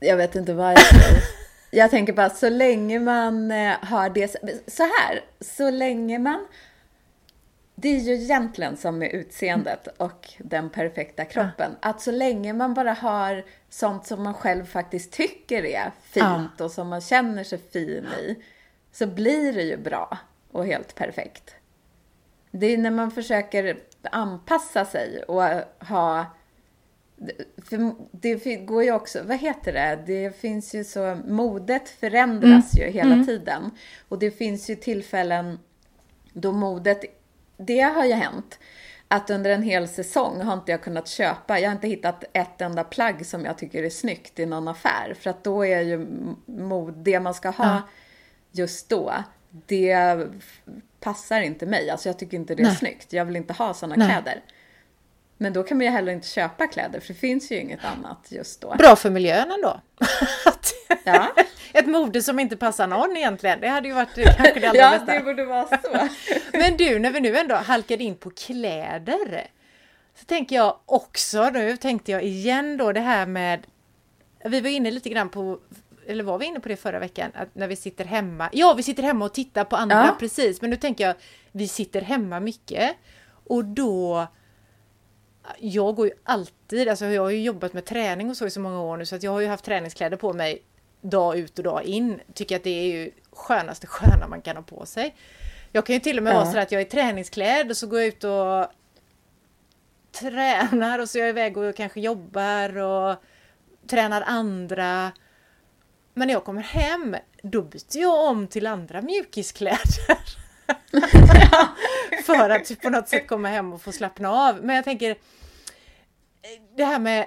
Jag 0.00 0.16
vet 0.16 0.36
inte 0.36 0.54
vad 0.54 0.78
jag 1.70 1.90
tänker 1.90 2.12
bara 2.12 2.30
så 2.30 2.48
länge 2.48 2.98
man 2.98 3.50
eh, 3.50 3.76
har 3.82 4.10
det 4.10 4.28
så 4.66 4.82
här, 4.82 5.20
så 5.40 5.70
länge 5.70 6.18
man 6.18 6.46
det 7.80 7.88
är 7.88 8.00
ju 8.00 8.14
egentligen 8.14 8.76
som 8.76 8.98
med 8.98 9.12
utseendet 9.12 9.88
och 9.96 10.28
den 10.38 10.70
perfekta 10.70 11.24
kroppen. 11.24 11.76
Att 11.80 12.00
så 12.00 12.10
länge 12.10 12.52
man 12.52 12.74
bara 12.74 12.92
har 12.92 13.44
sånt 13.68 14.06
som 14.06 14.22
man 14.22 14.34
själv 14.34 14.64
faktiskt 14.64 15.12
tycker 15.12 15.64
är 15.64 15.90
fint 16.02 16.60
och 16.60 16.70
som 16.70 16.88
man 16.88 17.00
känner 17.00 17.44
sig 17.44 17.58
fin 17.58 18.06
i, 18.20 18.36
så 18.92 19.06
blir 19.06 19.52
det 19.52 19.62
ju 19.62 19.76
bra 19.76 20.18
och 20.52 20.66
helt 20.66 20.94
perfekt. 20.94 21.54
Det 22.50 22.66
är 22.66 22.78
när 22.78 22.90
man 22.90 23.10
försöker 23.10 23.78
anpassa 24.02 24.84
sig 24.84 25.22
och 25.22 25.42
ha 25.86 26.26
för 27.64 27.94
det 28.10 28.56
går 28.56 28.84
ju 28.84 28.92
också, 28.92 29.22
vad 29.22 29.36
heter 29.36 29.72
det, 29.72 30.02
det 30.06 30.40
finns 30.40 30.74
ju 30.74 30.84
så, 30.84 31.18
modet 31.26 31.88
förändras 31.88 32.74
mm. 32.74 32.86
ju 32.86 32.92
hela 32.92 33.12
mm. 33.12 33.26
tiden. 33.26 33.70
Och 34.08 34.18
det 34.18 34.30
finns 34.30 34.70
ju 34.70 34.74
tillfällen 34.74 35.58
då 36.32 36.52
modet 36.52 37.04
det 37.56 37.80
har 37.80 38.04
ju 38.04 38.12
hänt 38.12 38.58
att 39.08 39.30
under 39.30 39.50
en 39.50 39.62
hel 39.62 39.88
säsong 39.88 40.40
har 40.40 40.54
inte 40.54 40.72
jag 40.72 40.82
kunnat 40.82 41.08
köpa, 41.08 41.58
jag 41.58 41.68
har 41.68 41.74
inte 41.74 41.88
hittat 41.88 42.24
ett 42.32 42.60
enda 42.60 42.84
plagg 42.84 43.26
som 43.26 43.44
jag 43.44 43.58
tycker 43.58 43.82
är 43.82 43.90
snyggt 43.90 44.38
i 44.38 44.46
någon 44.46 44.68
affär. 44.68 45.14
För 45.20 45.30
att 45.30 45.44
då 45.44 45.66
är 45.66 45.80
ju 45.80 46.06
mod, 46.46 46.94
det 46.94 47.20
man 47.20 47.34
ska 47.34 47.50
ha 47.50 47.64
ja. 47.64 47.82
just 48.52 48.88
då, 48.88 49.12
det 49.50 50.18
passar 51.00 51.40
inte 51.40 51.66
mig. 51.66 51.90
Alltså 51.90 52.08
jag 52.08 52.18
tycker 52.18 52.36
inte 52.36 52.54
det 52.54 52.62
är 52.62 52.66
Nej. 52.66 52.76
snyggt. 52.76 53.12
Jag 53.12 53.24
vill 53.24 53.36
inte 53.36 53.52
ha 53.52 53.74
sådana 53.74 53.94
kläder. 53.94 54.42
Men 55.42 55.52
då 55.52 55.62
kan 55.62 55.76
man 55.76 55.84
ju 55.84 55.90
heller 55.92 56.12
inte 56.12 56.28
köpa 56.28 56.66
kläder 56.66 57.00
för 57.00 57.08
det 57.08 57.20
finns 57.20 57.52
ju 57.52 57.60
inget 57.60 57.84
annat 57.84 58.26
just 58.28 58.60
då. 58.60 58.74
Bra 58.78 58.96
för 58.96 59.10
miljön 59.10 59.50
ändå. 59.50 59.80
ja. 61.04 61.34
Ett 61.72 61.86
mode 61.86 62.22
som 62.22 62.38
inte 62.38 62.56
passar 62.56 62.86
någon 62.86 63.16
egentligen. 63.16 63.60
Det 63.60 63.68
hade 63.68 63.88
ju 63.88 63.94
varit 63.94 64.14
kanske 64.14 64.60
det 64.60 64.66
allra 64.68 64.80
ja, 64.80 64.90
bästa. 64.90 65.12
Ja, 65.12 65.18
det 65.18 65.24
borde 65.24 65.44
vara 65.44 65.66
så. 65.68 66.08
Men 66.52 66.76
du, 66.76 66.98
när 66.98 67.10
vi 67.10 67.20
nu 67.20 67.36
ändå 67.36 67.54
halkade 67.54 68.04
in 68.04 68.16
på 68.16 68.30
kläder. 68.30 69.46
Så 70.14 70.24
tänker 70.24 70.56
jag 70.56 70.76
också 70.86 71.50
nu, 71.50 71.76
tänkte 71.76 72.12
jag 72.12 72.22
igen 72.22 72.76
då 72.76 72.92
det 72.92 73.00
här 73.00 73.26
med 73.26 73.66
Vi 74.44 74.60
var 74.60 74.70
inne 74.70 74.90
lite 74.90 75.08
grann 75.08 75.28
på 75.28 75.58
eller 76.06 76.24
var 76.24 76.38
vi 76.38 76.46
inne 76.46 76.60
på 76.60 76.68
det 76.68 76.76
förra 76.76 76.98
veckan? 76.98 77.30
Att 77.34 77.54
när 77.54 77.68
vi 77.68 77.76
sitter 77.76 78.04
hemma. 78.04 78.48
Ja, 78.52 78.74
vi 78.74 78.82
sitter 78.82 79.02
hemma 79.02 79.24
och 79.24 79.34
tittar 79.34 79.64
på 79.64 79.76
andra, 79.76 80.06
ja. 80.06 80.16
precis. 80.18 80.60
Men 80.60 80.70
nu 80.70 80.76
tänker 80.76 81.06
jag, 81.06 81.14
vi 81.52 81.68
sitter 81.68 82.00
hemma 82.00 82.40
mycket. 82.40 82.96
Och 83.44 83.64
då 83.64 84.26
jag 85.58 85.94
går 85.94 86.06
ju 86.06 86.12
alltid, 86.24 86.88
alltså 86.88 87.06
jag 87.06 87.22
har 87.22 87.30
ju 87.30 87.42
jobbat 87.42 87.72
med 87.72 87.84
träning 87.84 88.30
och 88.30 88.36
så 88.36 88.46
i 88.46 88.50
så 88.50 88.60
många 88.60 88.80
år 88.80 88.96
nu 88.96 89.06
så 89.06 89.16
att 89.16 89.22
jag 89.22 89.30
har 89.30 89.40
ju 89.40 89.46
haft 89.46 89.64
träningskläder 89.64 90.16
på 90.16 90.32
mig 90.32 90.62
dag 91.00 91.38
ut 91.38 91.58
och 91.58 91.64
dag 91.64 91.82
in. 91.82 92.20
Tycker 92.34 92.56
att 92.56 92.64
det 92.64 92.70
är 92.70 92.86
ju 92.86 93.10
skönaste 93.32 93.86
sköna 93.86 94.28
man 94.28 94.42
kan 94.42 94.56
ha 94.56 94.62
på 94.62 94.86
sig. 94.86 95.16
Jag 95.72 95.86
kan 95.86 95.94
ju 95.94 96.00
till 96.00 96.16
och 96.16 96.22
med 96.22 96.32
ja. 96.34 96.38
vara 96.38 96.52
så 96.52 96.58
att 96.58 96.72
jag 96.72 96.80
är 96.80 96.84
träningsklädd 96.84 97.70
och 97.70 97.76
så 97.76 97.86
går 97.86 97.98
jag 97.98 98.08
ut 98.08 98.24
och 98.24 98.66
tränar 100.20 100.98
och 100.98 101.08
så 101.08 101.18
är 101.18 101.22
jag 101.22 101.28
iväg 101.28 101.56
och 101.56 101.76
kanske 101.76 102.00
jobbar 102.00 102.78
och 102.78 103.16
tränar 103.86 104.22
andra. 104.26 105.12
Men 106.14 106.26
när 106.28 106.34
jag 106.34 106.44
kommer 106.44 106.62
hem, 106.62 107.16
då 107.42 107.62
byter 107.62 108.00
jag 108.00 108.24
om 108.24 108.46
till 108.46 108.66
andra 108.66 109.02
mjukiskläder. 109.02 110.18
För 112.26 112.50
att 112.50 112.80
på 112.82 112.90
något 112.90 113.08
sätt 113.08 113.26
komma 113.26 113.48
hem 113.48 113.72
och 113.72 113.82
få 113.82 113.92
slappna 113.92 114.30
av. 114.30 114.64
Men 114.64 114.76
jag 114.76 114.84
tänker, 114.84 115.16
det 116.76 116.84
här 116.84 116.98
med 116.98 117.26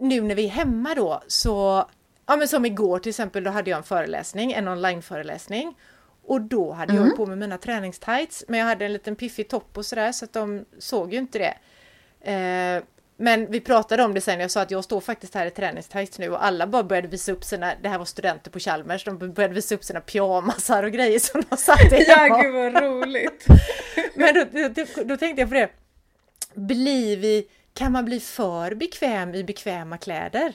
nu 0.00 0.20
när 0.20 0.34
vi 0.34 0.44
är 0.44 0.50
hemma 0.50 0.94
då 0.94 1.22
så, 1.26 1.88
ja 2.26 2.36
men 2.36 2.48
som 2.48 2.66
igår 2.66 2.98
till 2.98 3.10
exempel, 3.10 3.44
då 3.44 3.50
hade 3.50 3.70
jag 3.70 3.76
en 3.76 3.82
föreläsning, 3.82 4.52
en 4.52 4.68
online-föreläsning. 4.68 5.74
Och 6.26 6.40
då 6.40 6.72
hade 6.72 6.92
mm. 6.92 7.04
jag 7.06 7.16
på 7.16 7.26
med 7.26 7.38
mina 7.38 7.58
träningstights, 7.58 8.44
men 8.48 8.60
jag 8.60 8.66
hade 8.66 8.84
en 8.84 8.92
liten 8.92 9.16
piffig 9.16 9.48
topp 9.48 9.78
och 9.78 9.86
sådär 9.86 10.12
så 10.12 10.24
att 10.24 10.32
de 10.32 10.64
såg 10.78 11.12
ju 11.12 11.18
inte 11.18 11.38
det. 11.38 11.54
Eh, 12.32 12.82
men 13.16 13.50
vi 13.50 13.60
pratade 13.60 14.04
om 14.04 14.14
det 14.14 14.20
sen, 14.20 14.40
jag 14.40 14.50
sa 14.50 14.60
att 14.60 14.70
jag 14.70 14.84
står 14.84 15.00
faktiskt 15.00 15.34
här 15.34 15.46
i 15.46 15.50
träningstights 15.50 16.18
nu 16.18 16.30
och 16.30 16.44
alla 16.44 16.66
bara 16.66 16.82
började 16.82 17.08
visa 17.08 17.32
upp 17.32 17.44
sina, 17.44 17.72
det 17.82 17.88
här 17.88 17.98
var 17.98 18.04
studenter 18.04 18.50
på 18.50 18.58
Chalmers, 18.58 19.04
de 19.04 19.18
började 19.18 19.54
visa 19.54 19.74
upp 19.74 19.84
sina 19.84 20.00
pyjamasar 20.00 20.82
och 20.82 20.92
grejer 20.92 21.18
som 21.18 21.42
de 21.50 21.56
satte 21.56 21.96
hemma. 22.08 22.28
Ja, 22.28 22.42
gud 22.42 22.54
vad 22.54 22.82
roligt! 22.82 23.46
Men 24.14 24.34
då, 24.34 24.68
då, 24.68 25.04
då 25.04 25.16
tänkte 25.16 25.42
jag 25.42 25.48
på 25.48 25.54
det, 25.54 25.70
blir 26.54 27.16
vi 27.16 27.48
kan 27.74 27.92
man 27.92 28.04
bli 28.04 28.20
för 28.20 28.74
bekväm 28.74 29.34
i 29.34 29.44
bekväma 29.44 29.98
kläder? 29.98 30.52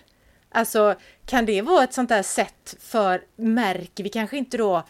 Alltså, 0.49 0.95
kan 1.25 1.45
det 1.45 1.61
vara 1.61 1.83
ett 1.83 1.93
sånt 1.93 2.09
där 2.09 2.23
sätt 2.23 2.75
för, 2.79 3.23
märker 3.35 4.03
vi 4.03 4.09
kanske 4.09 4.37
inte 4.37 4.57
då 4.57 4.83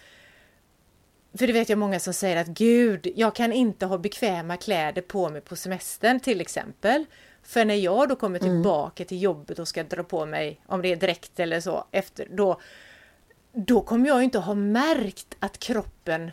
för 1.37 1.47
det 1.47 1.53
vet 1.53 1.69
jag 1.69 1.77
många 1.77 1.99
som 1.99 2.13
säger 2.13 2.37
att 2.37 2.47
gud, 2.47 3.07
jag 3.15 3.35
kan 3.35 3.53
inte 3.53 3.85
ha 3.85 3.97
bekväma 3.97 4.57
kläder 4.57 5.01
på 5.01 5.29
mig 5.29 5.41
på 5.41 5.55
semestern 5.55 6.19
till 6.19 6.41
exempel. 6.41 7.05
För 7.43 7.65
när 7.65 7.75
jag 7.75 8.09
då 8.09 8.15
kommer 8.15 8.39
mm. 8.39 8.51
tillbaka 8.51 9.03
mm. 9.03 9.07
till 9.07 9.21
jobbet 9.21 9.59
och 9.59 9.67
ska 9.67 9.83
dra 9.83 10.03
på 10.03 10.25
mig, 10.25 10.61
om 10.65 10.81
det 10.81 10.91
är 10.91 10.95
dräkt 10.95 11.39
eller 11.39 11.59
så, 11.59 11.85
efter, 11.91 12.27
då, 12.31 12.59
då 13.53 13.81
kommer 13.81 14.07
jag 14.07 14.23
inte 14.23 14.39
ha 14.39 14.53
märkt 14.53 15.35
att 15.39 15.59
kroppen 15.59 16.31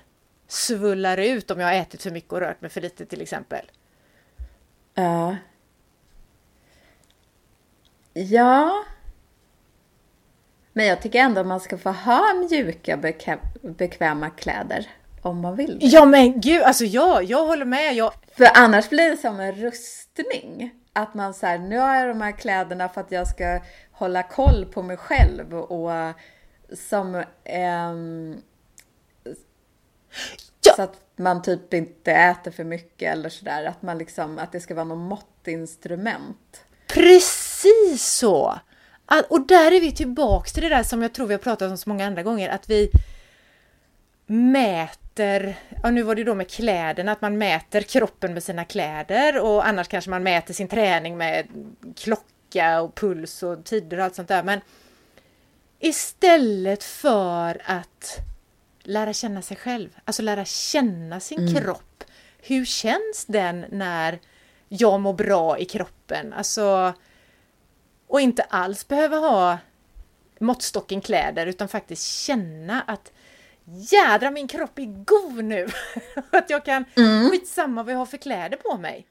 svullar 0.48 1.18
ut 1.18 1.50
om 1.50 1.60
jag 1.60 1.66
har 1.66 1.74
ätit 1.74 2.02
för 2.02 2.10
mycket 2.10 2.32
och 2.32 2.40
rört 2.40 2.60
mig 2.60 2.70
för 2.70 2.80
lite 2.80 3.06
till 3.06 3.20
exempel. 3.20 3.70
Ja, 4.94 5.36
Ja. 8.16 8.84
Men 10.72 10.86
jag 10.86 11.02
tycker 11.02 11.18
ändå 11.18 11.40
att 11.40 11.46
man 11.46 11.60
ska 11.60 11.78
få 11.78 11.90
ha 11.90 12.34
mjuka, 12.34 12.96
bekväma 13.62 14.30
kläder. 14.30 14.90
Om 15.22 15.40
man 15.40 15.56
vill. 15.56 15.78
Ja 15.80 16.04
men 16.04 16.40
gud, 16.40 16.62
alltså 16.62 16.84
jag, 16.84 17.24
jag 17.24 17.46
håller 17.46 17.64
med. 17.64 17.94
Jag... 17.94 18.12
För 18.36 18.48
annars 18.54 18.88
blir 18.88 19.10
det 19.10 19.16
som 19.16 19.40
en 19.40 19.52
rustning. 19.52 20.70
Att 20.92 21.14
man 21.14 21.34
säger 21.34 21.58
nu 21.58 21.78
har 21.78 21.94
jag 21.94 22.08
de 22.08 22.20
här 22.20 22.32
kläderna 22.32 22.88
för 22.88 23.00
att 23.00 23.12
jag 23.12 23.28
ska 23.28 23.60
hålla 23.92 24.22
koll 24.22 24.64
på 24.64 24.82
mig 24.82 24.96
själv 24.96 25.54
och 25.54 25.90
som 26.72 27.24
ehm, 27.44 28.36
ja. 30.64 30.72
Så 30.76 30.82
att 30.82 31.00
man 31.16 31.42
typ 31.42 31.74
inte 31.74 32.12
äter 32.12 32.50
för 32.50 32.64
mycket 32.64 33.12
eller 33.12 33.28
sådär. 33.28 33.64
Att 33.64 33.82
man 33.82 33.98
liksom, 33.98 34.38
att 34.38 34.52
det 34.52 34.60
ska 34.60 34.74
vara 34.74 34.84
något 34.84 35.08
måttinstrument. 35.08 36.64
Precis 36.86 37.55
så! 37.98 38.58
Och 39.28 39.46
där 39.46 39.72
är 39.72 39.80
vi 39.80 39.92
tillbaks 39.92 40.52
till 40.52 40.62
det 40.62 40.68
där 40.68 40.82
som 40.82 41.02
jag 41.02 41.12
tror 41.12 41.26
vi 41.26 41.34
har 41.34 41.38
pratat 41.38 41.70
om 41.70 41.76
så 41.76 41.88
många 41.88 42.06
andra 42.06 42.22
gånger, 42.22 42.48
att 42.48 42.70
vi 42.70 42.90
mäter, 44.26 45.56
ja 45.82 45.90
nu 45.90 46.02
var 46.02 46.14
det 46.14 46.24
då 46.24 46.34
med 46.34 46.50
kläderna, 46.50 47.12
att 47.12 47.20
man 47.20 47.38
mäter 47.38 47.80
kroppen 47.80 48.34
med 48.34 48.42
sina 48.42 48.64
kläder 48.64 49.40
och 49.40 49.66
annars 49.66 49.88
kanske 49.88 50.10
man 50.10 50.22
mäter 50.22 50.54
sin 50.54 50.68
träning 50.68 51.16
med 51.16 51.46
klocka 51.96 52.80
och 52.80 52.94
puls 52.94 53.42
och 53.42 53.64
tider 53.64 53.98
och 53.98 54.04
allt 54.04 54.14
sånt 54.14 54.28
där. 54.28 54.42
Men 54.42 54.60
istället 55.80 56.84
för 56.84 57.62
att 57.64 58.18
lära 58.82 59.12
känna 59.12 59.42
sig 59.42 59.56
själv, 59.56 59.88
alltså 60.04 60.22
lära 60.22 60.44
känna 60.44 61.20
sin 61.20 61.48
mm. 61.48 61.54
kropp. 61.54 62.04
Hur 62.38 62.64
känns 62.64 63.24
den 63.26 63.64
när 63.70 64.18
jag 64.68 65.00
mår 65.00 65.12
bra 65.12 65.58
i 65.58 65.64
kroppen. 65.64 66.32
Alltså, 66.32 66.94
och 68.06 68.20
inte 68.20 68.42
alls 68.42 68.88
behöva 68.88 69.16
ha 69.16 69.58
måttstocken 70.40 71.00
kläder 71.00 71.46
utan 71.46 71.68
faktiskt 71.68 72.06
känna 72.06 72.82
att 72.82 73.12
jädra 73.64 74.30
min 74.30 74.48
kropp 74.48 74.78
är 74.78 75.04
god 75.04 75.44
nu! 75.44 75.68
att 76.30 76.50
jag 76.50 76.64
kan, 76.64 76.84
mm. 76.96 77.30
skitsamma 77.30 77.82
vad 77.82 77.94
jag 77.94 77.98
har 77.98 78.06
för 78.06 78.16
kläder 78.16 78.56
på 78.56 78.76
mig. 78.76 79.06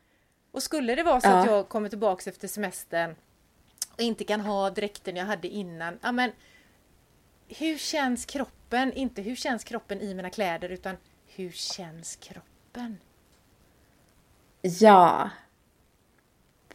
Och 0.51 0.63
skulle 0.63 0.95
det 0.95 1.03
vara 1.03 1.21
så 1.21 1.27
ja. 1.27 1.39
att 1.39 1.45
jag 1.45 1.69
kommer 1.69 1.89
tillbaks 1.89 2.27
efter 2.27 2.47
semestern 2.47 3.15
och 3.93 4.01
inte 4.01 4.23
kan 4.23 4.41
ha 4.41 4.69
dräkten 4.69 5.15
jag 5.15 5.25
hade 5.25 5.47
innan. 5.47 5.99
Ja, 6.01 6.11
men 6.11 6.31
hur 7.47 7.77
känns 7.77 8.25
kroppen? 8.25 8.93
Inte 8.93 9.21
hur 9.21 9.35
känns 9.35 9.63
kroppen 9.63 10.01
i 10.01 10.13
mina 10.13 10.29
kläder 10.29 10.69
utan 10.69 10.97
hur 11.27 11.51
känns 11.51 12.15
kroppen? 12.15 12.97
Ja, 14.61 15.29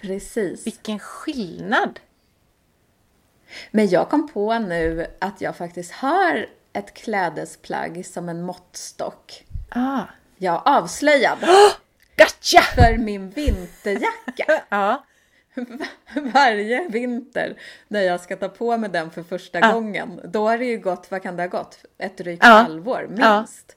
precis. 0.01 0.67
Vilken 0.67 0.99
skillnad! 0.99 2.01
Men 3.71 3.89
jag 3.89 4.09
kom 4.11 4.29
på 4.29 4.59
nu 4.59 5.07
att 5.19 5.41
jag 5.41 5.57
faktiskt 5.57 5.93
har 5.93 6.47
ett 6.73 6.95
klädesplagg 6.95 8.07
som 8.07 8.29
en 8.29 8.43
måttstock. 8.43 9.45
Ah. 9.69 10.01
Jag 10.39 10.63
avslöjad. 10.65 11.39
Gotcha! 12.17 12.63
För 12.75 12.97
min 12.99 13.31
vinterjacka. 13.31 14.63
ja. 14.69 15.05
Varje 16.35 16.89
vinter 16.89 17.57
när 17.89 18.01
jag 18.01 18.21
ska 18.21 18.37
ta 18.37 18.49
på 18.49 18.77
mig 18.77 18.91
den 18.91 19.11
för 19.11 19.23
första 19.23 19.59
Ja. 19.61 19.73
gången, 19.73 20.21
då 20.25 20.49
har 20.49 20.59
det 20.59 20.65
ju 20.65 20.79
gått, 20.79 21.11
vad 21.11 21.23
kan 21.23 21.37
det 21.37 21.43
ha 21.43 21.49
gått? 21.49 21.85
Ett 21.99 22.19
drygt 22.19 22.45
Ja. 22.45 22.49
halvår 22.51 23.09
Ja. 23.19 23.39
minst. 23.39 23.77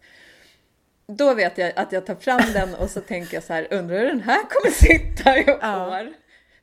Då 1.07 1.33
vet 1.33 1.57
jag 1.57 1.73
att 1.75 1.91
jag 1.91 2.05
tar 2.05 2.15
fram 2.15 2.41
den 2.53 2.75
och 2.75 2.89
så 2.89 3.01
tänker 3.07 3.33
jag 3.33 3.43
så 3.43 3.53
här, 3.53 3.67
undrar 3.71 3.97
hur 3.99 4.05
den 4.07 4.21
här 4.21 4.39
kommer 4.49 4.71
sitta 4.75 5.37
i 5.37 5.43
Ja. 5.61 5.87
år? 5.87 6.13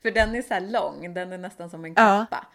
För 0.02 0.10
den 0.10 0.34
är 0.34 0.42
så 0.42 0.58
lång, 0.60 1.14
den 1.14 1.32
är 1.32 1.38
nästan 1.38 1.70
som 1.70 1.84
en 1.84 1.94
Ja. 1.96 2.26
kappa. 2.30 2.46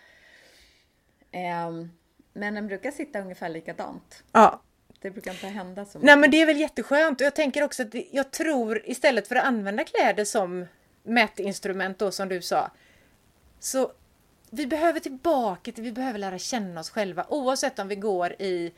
Ehm, 1.36 1.92
men 2.34 2.54
den 2.54 2.68
brukar 2.68 2.92
sitta 2.92 3.20
ungefär 3.20 3.50
likadant. 3.50 4.24
ja. 4.32 4.62
Det 5.01 5.12
brukar 5.12 5.32
inte 5.32 5.48
hända 5.48 5.86
så 5.86 6.00
Nej 6.00 6.18
men 6.18 6.32
det 6.32 6.42
är 6.42 6.46
väl 6.46 6.60
jätteskönt 6.60 7.22
och 7.22 7.25
jag 7.25 7.36
tänker 7.36 7.63
också 7.63 7.84
att 7.84 7.96
jag 8.12 8.32
tror 8.32 8.82
istället 8.86 9.27
för 9.27 9.36
att 9.36 9.46
använda 9.46 9.84
kläder 9.84 10.25
som 10.25 10.65
mätinstrument 11.04 12.00
då 12.00 12.12
som 12.12 12.30
du 12.30 12.42
sa. 12.42 12.72
Så 13.60 13.92
vi 14.50 14.68
behöver 14.68 15.00
tillbaka 15.00 15.72
till, 15.72 15.84
vi 15.84 15.92
behöver 15.92 16.20
lära 16.20 16.38
känna 16.38 16.80
oss 16.80 16.89
själva 16.89 17.25
oavsett 17.30 17.80
om 17.80 17.88
vi 17.88 17.96
går 17.96 18.42
i 18.42 18.74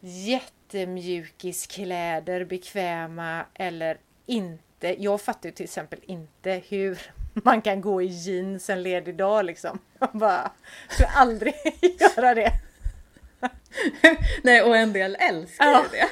jättemjukiskläder, 0.00 2.44
bekväma 2.44 3.44
eller 3.54 3.98
inte. 4.26 5.02
Jag 5.02 5.20
fattar 5.20 5.48
ju 5.48 5.52
till 5.52 5.64
exempel 5.64 5.98
inte 6.02 6.62
hur 6.68 6.98
man 7.44 7.62
kan 7.62 7.80
gå 7.80 8.02
i 8.02 8.06
jeans 8.06 8.70
en 8.70 8.82
ledig 8.82 9.16
dag 9.16 9.44
liksom. 9.44 9.78
Jag 9.98 10.08
bara, 10.12 10.52
skulle 10.88 11.08
aldrig 11.08 11.54
göra 12.16 12.34
det. 12.34 12.52
Nej, 14.42 14.62
och 14.62 14.76
en 14.76 14.92
del 14.92 15.16
älskar 15.20 15.66
Ja. 15.66 15.84
det. 15.92 16.08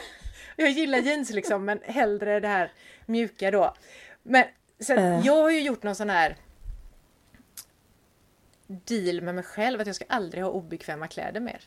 Jag 0.57 0.71
gillar 0.71 0.99
jeans 0.99 1.31
liksom, 1.31 1.65
men 1.65 1.81
hellre 1.85 2.41
det 2.41 2.49
här 2.49 2.73
mjuka 3.07 3.51
då. 3.51 3.75
Men 4.23 4.45
sen, 4.81 4.99
Eh. 4.99 5.27
jag 5.27 5.43
har 5.43 5.51
ju 5.51 5.61
gjort 5.61 5.83
någon 5.83 5.95
sån 5.95 6.11
här 6.11 6.37
deal 8.67 9.21
med 9.21 9.35
mig 9.35 9.45
själv 9.45 9.81
att 9.81 9.87
jag 9.87 9.97
ska 9.97 10.05
aldrig 10.09 10.43
ha 10.45 10.51
obekväma 10.51 11.09
kläder 11.09 11.41
mer. 11.41 11.61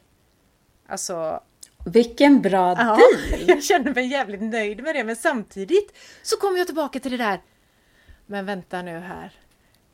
Alltså, 0.87 1.43
Vilken 1.85 2.41
bra 2.41 2.75
ja, 2.77 2.83
deal! 2.83 3.43
jag 3.47 3.63
känner 3.63 3.93
mig 3.93 4.07
jävligt 4.07 4.41
nöjd 4.41 4.83
med 4.83 4.95
det, 4.95 5.03
men 5.03 5.15
samtidigt 5.15 5.97
så 6.23 6.37
kommer 6.37 6.57
jag 6.57 6.67
tillbaka 6.67 6.99
till 6.99 7.11
det 7.11 7.17
där. 7.17 7.41
Men 8.25 8.45
vänta 8.45 8.81
nu 8.81 8.99
här. 8.99 9.31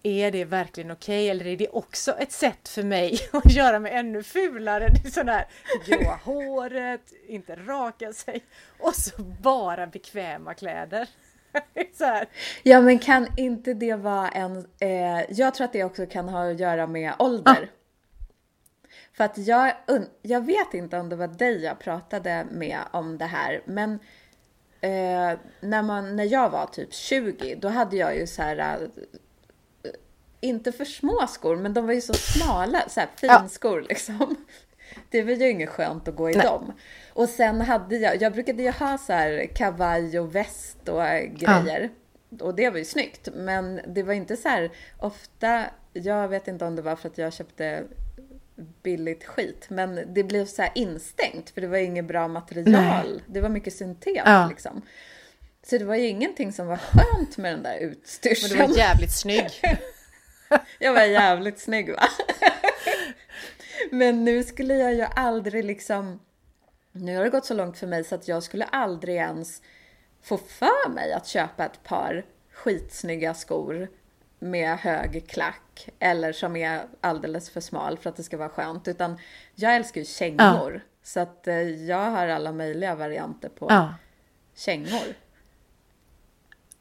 Är 0.06 0.32
det 0.32 0.46
verkligen 0.46 0.92
okej 0.92 1.30
eller 1.30 1.48
är 1.48 1.58
det 1.58 1.68
också 1.68 2.12
ett 2.12 2.32
sätt 2.32 2.70
för 2.70 2.84
mig 2.84 3.20
att 3.32 3.52
göra 3.52 3.80
mig 3.80 3.92
ännu 3.92 4.24
fulare? 4.24 4.88
Det 5.04 5.12
sån 5.12 5.30
här 5.30 5.48
gråa 5.86 6.16
håret, 6.24 7.14
inte 7.28 7.56
raka 7.56 8.14
sig 8.14 8.44
och 8.80 8.96
så 8.96 9.22
bara 9.22 9.88
bekväma 9.88 10.54
kläder. 10.54 11.10
Ja, 12.64 12.82
men 12.82 13.00
kan 13.00 13.28
inte 13.38 13.74
det 13.74 13.96
vara 13.96 14.30
en... 14.30 14.68
Eh, 14.80 15.32
jag 15.32 15.54
tror 15.54 15.66
att 15.66 15.74
det 15.74 15.84
också 15.84 16.06
kan 16.06 16.30
ha 16.30 16.52
att 16.52 16.60
göra 16.60 16.88
med 16.88 17.14
ålder. 17.20 17.72
För 19.14 19.24
att 19.24 19.38
jag, 19.38 19.74
jag 20.22 20.46
vet 20.46 20.74
inte 20.74 20.98
om 20.98 21.10
det 21.10 21.16
var 21.16 21.28
dig 21.28 21.64
jag 21.64 21.80
pratade 21.80 22.46
med 22.52 22.80
om 22.92 23.18
det 23.18 23.26
här, 23.26 23.62
men 23.66 23.92
eh, 24.82 25.40
när, 25.62 25.84
man, 25.84 26.16
när 26.16 26.24
jag 26.24 26.50
var 26.50 26.66
typ 26.66 26.94
20, 26.94 27.56
då 27.56 27.68
hade 27.68 27.98
jag 27.98 28.16
ju 28.18 28.28
så 28.28 28.42
här... 28.42 28.90
inte 30.44 30.72
för 30.72 30.86
små 30.86 31.28
skor, 31.28 31.56
men 31.56 31.74
de 31.74 31.86
var 31.86 31.94
ju 31.94 32.02
så 32.02 32.14
smala, 32.14 32.84
så 32.90 33.00
här 33.00 33.10
Ja. 33.22 33.40
finskor 33.40 33.82
liksom. 33.90 34.36
Det 35.10 35.24
var 35.24 35.32
ju 35.32 35.50
inget 35.50 35.70
skönt 35.70 36.08
att 36.08 36.16
gå 36.16 36.30
i 36.30 36.34
Nej. 36.36 36.46
dem. 36.46 36.74
Och 37.14 37.30
sen 37.30 37.62
hade 37.62 37.96
jag, 37.98 38.22
jag 38.22 38.34
brukade 38.34 38.64
ju 38.64 38.72
ha 38.72 38.98
så 38.98 39.14
här 39.14 39.46
kavaj 39.56 40.20
och 40.20 40.36
väst 40.36 40.90
och 40.90 41.06
eh, 41.06 41.26
grejer. 41.26 41.90
Och 42.40 42.56
det 42.56 42.70
var 42.70 42.78
ju 42.78 42.86
snyggt. 42.86 43.28
Men 43.34 43.82
det 43.88 44.04
var 44.04 44.14
inte 44.14 44.38
så 44.38 44.50
här 44.50 44.72
ofta, 45.00 45.66
jag 45.94 46.28
vet 46.28 46.48
inte 46.48 46.66
om 46.66 46.76
det 46.76 46.82
var 46.82 46.96
för 46.96 47.10
att 47.10 47.18
jag 47.18 47.34
köpte 47.34 47.84
billigt 48.84 49.24
skit, 49.24 49.66
men 49.70 50.00
det 50.14 50.24
blev 50.24 50.46
så 50.46 50.62
här 50.62 50.72
instängt 50.76 51.50
för 51.50 51.62
det 51.62 51.68
var 51.68 51.78
inget 51.78 52.06
bra 52.06 52.28
material. 52.28 53.22
Det 53.28 53.42
var 53.42 53.50
mycket 53.50 53.74
syntet 53.74 54.14
Ja. 54.26 54.48
liksom. 54.50 54.82
Så 55.70 55.78
det 55.78 55.86
var 55.86 55.96
ju 55.96 56.08
ingenting 56.08 56.54
som 56.54 56.68
var 56.68 56.78
skönt 56.78 57.38
med 57.38 57.54
den 57.54 57.64
där 57.64 57.78
Men 57.82 57.90
utstyrseln. 57.90 58.60
du 58.60 58.68
var 58.68 58.78
jävligt 58.78 59.14
snygg. 59.14 59.50
Jag 60.80 60.94
var 60.94 61.02
jävligt 61.02 61.60
snygg 61.60 61.92
va? 61.92 62.04
Men 63.92 64.26
nu 64.26 64.44
skulle 64.44 64.74
jag 64.76 64.94
ju 64.94 65.02
aldrig 65.16 65.66
liksom... 65.66 66.20
Nu 66.92 67.16
har 67.18 67.24
det 67.24 67.30
gått 67.30 67.46
så 67.46 67.54
långt 67.54 67.78
för 67.78 67.88
mig 67.88 68.04
så 68.04 68.16
att 68.16 68.28
jag 68.28 68.44
skulle 68.44 68.66
aldrig 68.66 69.16
ens 69.16 69.62
få 70.22 70.38
för 70.38 70.90
mig 70.90 71.14
att 71.14 71.28
köpa 71.28 71.66
ett 71.66 71.84
par 71.84 72.26
skitsnygga 72.54 73.34
skor 73.34 73.88
med 74.40 74.78
hög 74.78 75.28
klack 75.30 75.90
eller 76.00 76.34
som 76.34 76.56
är 76.56 76.82
alldeles 77.02 77.50
för 77.50 77.62
smal 77.62 77.98
för 77.98 78.10
att 78.10 78.16
det 78.16 78.24
ska 78.24 78.38
vara 78.38 78.50
skönt. 78.50 78.88
Utan 78.88 79.18
jag 79.56 79.76
älskar 79.76 80.02
ju 80.02 80.06
kängor. 80.06 80.82
Så 81.04 81.20
att 81.20 81.48
eh, 81.48 81.56
jag 81.62 82.12
har 82.12 82.28
alla 82.28 82.52
möjliga 82.52 82.96
varianter 82.96 83.50
på 83.50 83.68
Ja. 83.70 83.94
kängor. 84.56 85.14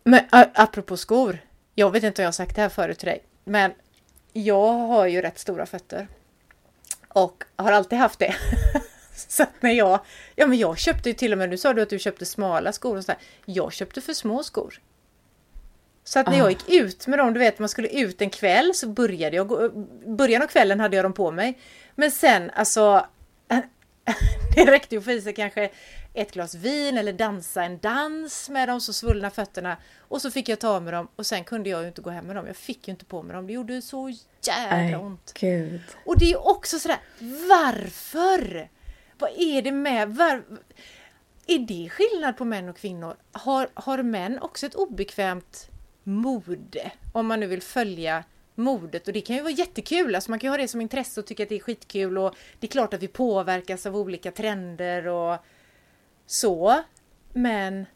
Men 0.05 0.21
apropå 0.55 0.97
skor. 0.97 1.39
Jag 1.75 1.91
vet 1.91 2.03
inte 2.03 2.23
om 2.23 2.25
jag 2.25 2.29
har 2.29 2.33
sagt 2.33 2.57
det 2.57 2.63
här 2.63 2.69
förut 2.69 2.99
till 2.99 3.09
dig. 3.09 3.23
Men 3.45 3.73
jag 4.33 4.73
har 4.73 5.07
ju 5.07 5.23
rätt 5.23 5.39
stora 5.39 5.67
fötter. 5.67 6.09
Och 7.09 7.45
har 7.57 7.73
alltid 7.73 7.99
haft 7.99 8.19
det. 8.19 8.35
Så 9.29 9.43
att 9.43 9.63
när 9.63 9.71
jag... 9.71 10.01
Ja 10.37 10.47
men 10.47 10.59
jag 10.59 10.79
köpte 10.79 11.09
ju 11.09 11.15
till 11.15 11.33
och 11.33 11.39
med, 11.39 11.51
nu 11.51 11.59
sa 11.59 11.73
du 11.73 11.83
att 11.83 11.91
du 11.91 11.99
köpte 11.99 12.27
smala 12.27 12.73
skor 12.73 12.97
och 12.97 13.05
sådär. 13.05 13.21
Jag 13.45 13.73
köpte 13.73 14.01
för 14.01 14.15
små 14.15 14.43
skor. 14.43 14.81
Så 16.05 16.19
att 16.19 16.27
när 16.27 16.35
Ah. 16.35 16.39
jag 16.39 16.51
gick 16.51 16.69
ut 16.69 17.07
med 17.07 17.19
dem, 17.19 17.33
du 17.33 17.41
vet 17.41 17.59
man 17.59 17.69
skulle 17.69 17.89
ut 17.89 18.23
en 18.23 18.31
kväll 18.31 18.75
så 18.75 18.89
började 18.89 19.37
jag 19.37 19.49
gå... 19.49 19.69
Början 20.07 20.43
av 20.43 20.47
kvällen 20.47 20.81
hade 20.81 20.97
jag 20.97 21.05
dem 21.05 21.13
på 21.13 21.31
mig. 21.31 21.59
Men 21.95 22.11
sen 22.11 22.51
alltså... 22.51 23.07
Det 24.55 24.71
räckte 24.71 24.95
ju 24.95 24.99
att 24.99 25.05
få 25.05 25.11
i 25.11 25.21
sig 25.21 25.35
kanske 25.35 25.71
ett 26.15 26.33
glas 26.33 26.55
vin 26.55 26.99
eller 26.99 27.13
dansa 27.13 27.65
en 27.65 27.79
dans 27.79 28.49
med 28.49 28.69
de 28.69 28.81
så 28.81 28.93
svullna 28.93 29.31
fötterna. 29.31 29.77
Och 29.99 30.23
så 30.23 30.31
fick 30.31 30.49
jag 30.49 30.59
ta 30.59 30.81
med 30.81 30.95
dem 30.95 31.09
och 31.17 31.27
sen 31.27 31.45
kunde 31.45 31.71
jag 31.71 31.83
ju 31.83 31.89
inte 31.89 32.03
gå 32.03 32.11
hem 32.11 32.27
med 32.27 32.37
dem. 32.37 32.47
Jag 32.47 32.57
fick 32.57 32.89
ju 32.89 32.91
inte 32.91 33.05
på 33.05 33.23
mig 33.23 33.37
dem. 33.37 33.47
Det 33.47 33.53
gjorde 33.53 33.83
så 33.83 34.13
jävla 34.47 34.99
ont. 34.99 35.33
gud. 35.41 35.81
Och 36.05 36.19
det 36.19 36.33
är 36.33 36.49
också 36.49 36.79
sådär, 36.79 36.99
varför? 37.49 38.69
Vad 39.19 39.31
är 39.37 39.63
det 39.63 39.73
med, 39.73 40.09
var, 40.09 40.43
är 41.47 41.59
det 41.59 41.89
skillnad 41.91 42.37
på 42.37 42.45
män 42.45 42.69
och 42.69 42.77
kvinnor? 42.77 43.17
Har, 43.33 43.69
har 43.75 44.03
män 44.03 44.39
också 44.39 44.67
ett 44.67 44.75
obekvämt 44.75 45.69
mode? 46.03 46.93
Om 47.13 47.27
man 47.27 47.41
nu 47.41 47.47
vill 47.47 47.63
följa 47.63 48.25
modet 48.55 49.07
och 49.07 49.13
det 49.13 49.21
kan 49.21 49.37
ju 49.37 49.43
vara 49.43 49.53
jättekul, 49.53 50.15
alltså 50.15 50.31
man 50.31 50.39
kan 50.39 50.49
ju 50.49 50.53
ha 50.53 50.57
det 50.57 50.69
som 50.69 50.81
intresse 50.81 51.21
och 51.21 51.27
tycka 51.27 51.43
att 51.43 51.49
det 51.49 51.55
är 51.57 51.61
skitkul 51.61 52.19
och 52.19 52.35
det 52.61 52.67
är 52.67 52.71
klart 52.71 52.95
att 52.95 53.03
vi 53.03 53.09
påverkas 53.09 53.87
av 53.87 53.97
olika 53.97 54.31
trender 54.31 55.07
och 55.07 55.37
så. 56.27 56.83
Men 57.33 57.87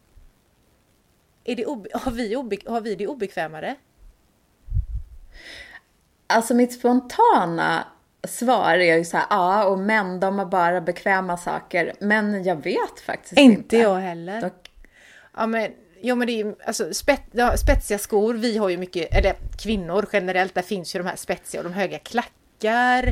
är 1.44 1.56
det 1.56 1.64
har, 1.94 2.10
vi 2.10 2.34
har 2.66 2.80
vi 2.80 2.94
det 2.94 3.06
obekvämare? 3.06 3.76
Alltså 6.26 6.54
mitt 6.54 6.72
spontana 6.72 7.86
svar 8.28 8.74
är 8.74 8.96
ju 8.96 9.04
så 9.04 9.16
här, 9.16 9.26
ja 9.30 9.64
och 9.64 9.78
män 9.78 10.20
de 10.20 10.38
har 10.38 10.46
bara 10.46 10.80
bekväma 10.80 11.36
saker. 11.36 11.92
Men 12.00 12.44
jag 12.44 12.56
vet 12.56 13.00
faktiskt 13.00 13.38
inte. 13.38 13.60
Inte 13.60 13.76
jag 13.76 13.94
heller. 13.94 14.40
Dock, 14.40 14.70
Ja 15.36 15.46
men, 15.46 15.72
ja, 16.00 16.14
men 16.14 16.26
det 16.26 16.32
är 16.32 16.44
ju 16.44 16.54
alltså, 16.64 16.94
spet, 16.94 17.20
ja, 17.32 17.56
spetsiga 17.56 17.98
skor. 17.98 18.34
Vi 18.34 18.58
har 18.58 18.68
ju 18.68 18.76
mycket, 18.76 19.14
eller 19.14 19.34
kvinnor 19.62 20.06
generellt, 20.12 20.54
där 20.54 20.62
finns 20.62 20.94
ju 20.94 20.98
de 20.98 21.06
här 21.08 21.16
spetsiga 21.16 21.60
och 21.60 21.64
de 21.64 21.72
höga 21.74 21.98
klackar. 21.98 23.06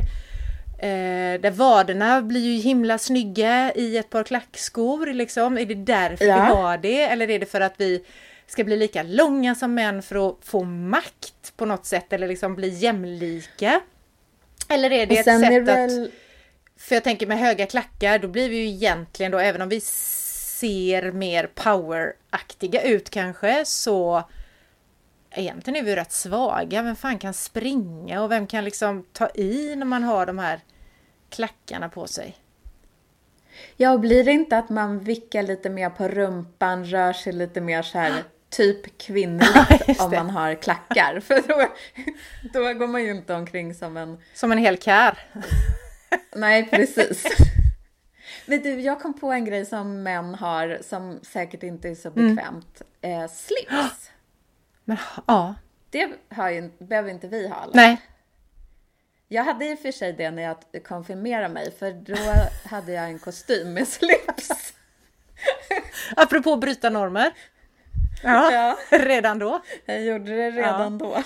Eh, 0.79 1.39
där 1.41 1.51
vaderna 1.51 2.21
blir 2.21 2.53
ju 2.53 2.61
himla 2.61 2.97
snygga 2.97 3.73
i 3.75 3.97
ett 3.97 4.09
par 4.09 4.23
klackskor 4.23 5.07
liksom. 5.07 5.57
Är 5.57 5.65
det 5.65 5.75
därför 5.75 6.25
Ja. 6.25 6.35
vi 6.35 6.41
har 6.41 6.77
det? 6.77 7.01
Eller 7.01 7.29
är 7.29 7.39
det 7.39 7.45
för 7.45 7.61
att 7.61 7.73
vi 7.77 8.03
ska 8.47 8.63
bli 8.63 8.77
lika 8.77 9.03
långa 9.03 9.55
som 9.55 9.73
män 9.73 10.01
för 10.01 10.29
att 10.29 10.37
få 10.41 10.63
makt 10.63 11.53
på 11.57 11.65
något 11.65 11.85
sätt? 11.85 12.13
Eller 12.13 12.27
liksom 12.27 12.55
bli 12.55 12.69
jämlika? 12.69 13.81
Eller 14.69 14.91
är 14.91 15.05
det 15.05 15.17
ett 15.17 15.25
sätt 15.25 15.41
det 15.41 15.57
att... 15.57 15.91
väl, 15.91 16.11
För 16.77 16.95
jag 16.95 17.03
tänker 17.03 17.27
med 17.27 17.39
höga 17.39 17.65
klackar, 17.65 18.19
då 18.19 18.27
blir 18.27 18.49
vi 18.49 18.55
ju 18.57 18.67
egentligen 18.67 19.31
då, 19.31 19.37
även 19.39 19.61
om 19.61 19.69
vi 19.69 19.81
ser 20.65 21.11
mer 21.11 21.49
poweraktiga 21.55 22.81
ut 22.81 23.09
kanske, 23.09 23.65
så 23.65 24.23
egentligen 25.31 25.79
är 25.79 25.85
vi 25.85 25.95
rätt 25.95 26.11
svaga. 26.11 26.81
Vem 26.81 26.95
fan 26.95 27.19
kan 27.19 27.33
springa 27.33 28.21
och 28.21 28.31
vem 28.31 28.47
kan 28.47 28.63
liksom 28.63 29.05
ta 29.13 29.29
i 29.29 29.75
när 29.75 29.85
man 29.85 30.03
har 30.03 30.25
de 30.25 30.39
här 30.39 30.59
klackarna 31.29 31.89
på 31.89 32.07
sig? 32.07 32.35
Ja, 33.77 33.91
och 33.91 33.99
blir 33.99 34.23
det 34.23 34.31
inte 34.31 34.57
att 34.57 34.69
man 34.69 34.99
vickar 34.99 35.43
lite 35.43 35.69
mer 35.69 35.89
på 35.89 36.07
rumpan, 36.07 36.85
rör 36.85 37.13
sig 37.13 37.33
lite 37.33 37.61
mer 37.61 37.81
så 37.81 37.97
här 37.97 38.23
typ 38.49 38.97
kvinnligt 38.97 39.99
om 39.99 40.11
man 40.11 40.29
har 40.29 40.55
klackar? 40.55 41.19
För 41.27 41.47
då, 41.47 41.67
då 42.53 42.73
går 42.73 42.87
man 42.87 43.03
ju 43.03 43.11
inte 43.11 43.33
omkring 43.33 43.73
som 43.73 43.97
en... 43.97 44.17
Som 44.33 44.51
en 44.51 44.57
hel 44.57 44.77
kär. 44.77 45.19
Nej, 46.35 46.69
precis. 46.69 47.23
Men 48.45 48.61
du, 48.61 48.81
jag 48.81 49.01
kom 49.01 49.13
på 49.13 49.31
en 49.31 49.45
grej 49.45 49.65
som 49.65 50.03
män 50.03 50.35
har 50.35 50.79
som 50.81 51.19
säkert 51.23 51.63
inte 51.63 51.89
är 51.89 51.95
så 51.95 52.09
mm. 52.09 52.35
bekvämt. 52.35 52.81
Mm. 53.01 53.21
Eh, 53.21 53.29
slips. 53.29 54.11
Men, 54.85 54.97
ja. 55.27 55.55
Det 55.89 56.09
har 56.29 56.49
ju, 56.49 56.71
behöver 56.79 57.09
inte 57.09 57.27
vi 57.27 57.47
ha. 57.47 57.63
Eller? 57.63 57.75
Nej. 57.75 58.01
Jag 59.27 59.43
hade 59.43 59.65
i 59.65 59.75
och 59.75 59.79
för 59.79 59.91
sig 59.91 60.13
det 60.13 60.31
när 60.31 60.43
jag 60.43 60.83
konfirmerade 60.83 61.53
mig, 61.53 61.71
för 61.71 61.91
då 61.91 62.15
hade 62.69 62.91
jag 62.91 63.05
en 63.05 63.19
kostym 63.19 63.73
med 63.73 63.87
slips. 63.87 64.73
Apropå 66.15 66.53
att 66.53 66.59
bryta 66.59 66.89
normer. 66.89 67.33
Ja, 68.23 68.51
ja, 68.51 68.97
redan 68.97 69.39
då. 69.39 69.61
Jag 69.85 70.03
gjorde 70.03 70.35
det 70.35 70.51
redan 70.51 70.99
ja. 70.99 71.05
då. 71.05 71.23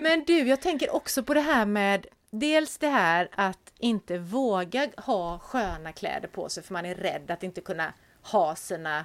Men 0.00 0.24
du, 0.24 0.48
jag 0.48 0.60
tänker 0.60 0.94
också 0.94 1.22
på 1.22 1.34
det 1.34 1.40
här 1.40 1.66
med 1.66 2.06
dels 2.30 2.78
det 2.78 2.88
här 2.88 3.28
att 3.32 3.72
inte 3.78 4.18
våga 4.18 4.88
ha 4.96 5.38
sköna 5.38 5.92
kläder 5.92 6.28
på 6.28 6.48
sig 6.48 6.62
för 6.62 6.72
man 6.72 6.86
är 6.86 6.94
rädd 6.94 7.30
att 7.30 7.42
inte 7.42 7.60
kunna 7.60 7.92
ha 8.22 8.56
sina, 8.56 9.04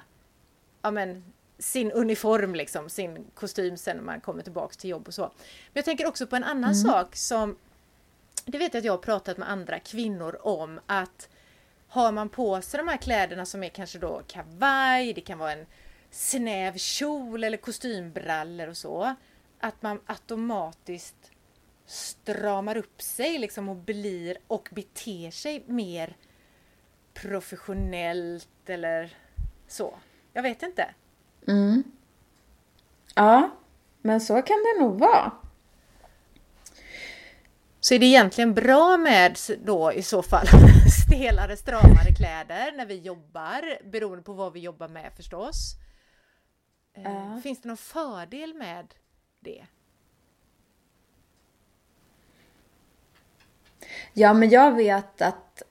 ja 0.82 0.90
men, 0.90 1.24
sin 1.58 1.92
uniform 1.92 2.54
liksom, 2.54 2.88
sin 2.88 3.24
kostym 3.34 3.76
sen 3.76 3.96
när 3.96 4.04
man 4.04 4.20
kommer 4.20 4.42
tillbaks 4.42 4.76
till 4.76 4.90
jobb 4.90 5.08
och 5.08 5.14
så. 5.14 5.22
Men 5.22 5.32
jag 5.72 5.84
tänker 5.84 6.06
också 6.06 6.26
på 6.26 6.36
en 6.36 6.44
annan 6.44 6.72
mm. 6.72 6.74
sak 6.74 7.16
som, 7.16 7.56
det 8.44 8.58
vet 8.58 8.74
jag 8.74 8.78
att 8.78 8.84
jag 8.84 8.92
har 8.92 8.98
pratat 8.98 9.38
med 9.38 9.50
andra 9.50 9.78
kvinnor 9.78 10.38
om 10.42 10.80
att 10.86 11.28
har 11.88 12.12
man 12.12 12.28
på 12.28 12.62
sig 12.62 12.78
de 12.78 12.88
här 12.88 12.96
kläderna 12.96 13.46
som 13.46 13.62
är 13.62 13.68
kanske 13.68 13.98
då 13.98 14.22
kavaj, 14.26 15.12
det 15.12 15.20
kan 15.20 15.38
vara 15.38 15.52
en 15.52 15.66
snäv 16.10 16.76
kjol 16.76 17.44
eller 17.44 17.56
kostymbrallor 17.56 18.68
och 18.68 18.76
så, 18.76 19.14
att 19.60 19.82
man 19.82 20.00
automatiskt 20.06 21.30
stramar 21.86 22.76
upp 22.76 23.02
sig 23.02 23.38
liksom 23.38 23.68
och 23.68 23.76
blir 23.76 24.36
och 24.46 24.68
beter 24.72 25.30
sig 25.30 25.64
mer 25.66 26.16
professionellt 27.14 28.68
eller 28.68 29.16
så. 29.68 29.94
Jag 30.32 30.42
vet 30.42 30.62
inte. 30.62 30.94
Mm. 31.48 31.82
Ja, 33.14 33.50
men 34.02 34.20
så 34.20 34.42
kan 34.42 34.56
det 34.56 34.80
nog 34.80 34.98
vara. 34.98 35.32
Så 37.80 37.94
är 37.94 37.98
det 37.98 38.06
egentligen 38.06 38.54
bra 38.54 38.96
med 38.96 39.38
då 39.64 39.92
i 39.92 40.02
så 40.02 40.22
fall 40.22 40.46
stelare, 41.06 41.56
stramare 41.56 42.14
kläder 42.16 42.72
när 42.76 42.86
vi 42.86 42.98
jobbar, 42.98 43.90
beroende 43.90 44.22
på 44.22 44.32
vad 44.32 44.52
vi 44.52 44.60
jobbar 44.60 44.88
med 44.88 45.12
förstås. 45.16 45.74
Uh. 46.98 47.38
Finns 47.38 47.62
det 47.62 47.68
någon 47.68 47.76
fördel 47.76 48.54
med 48.54 48.94
det? 49.40 49.66
Ja, 54.12 54.34
men 54.34 54.50
jag 54.50 54.72
vet 54.72 55.22
att... 55.22 55.62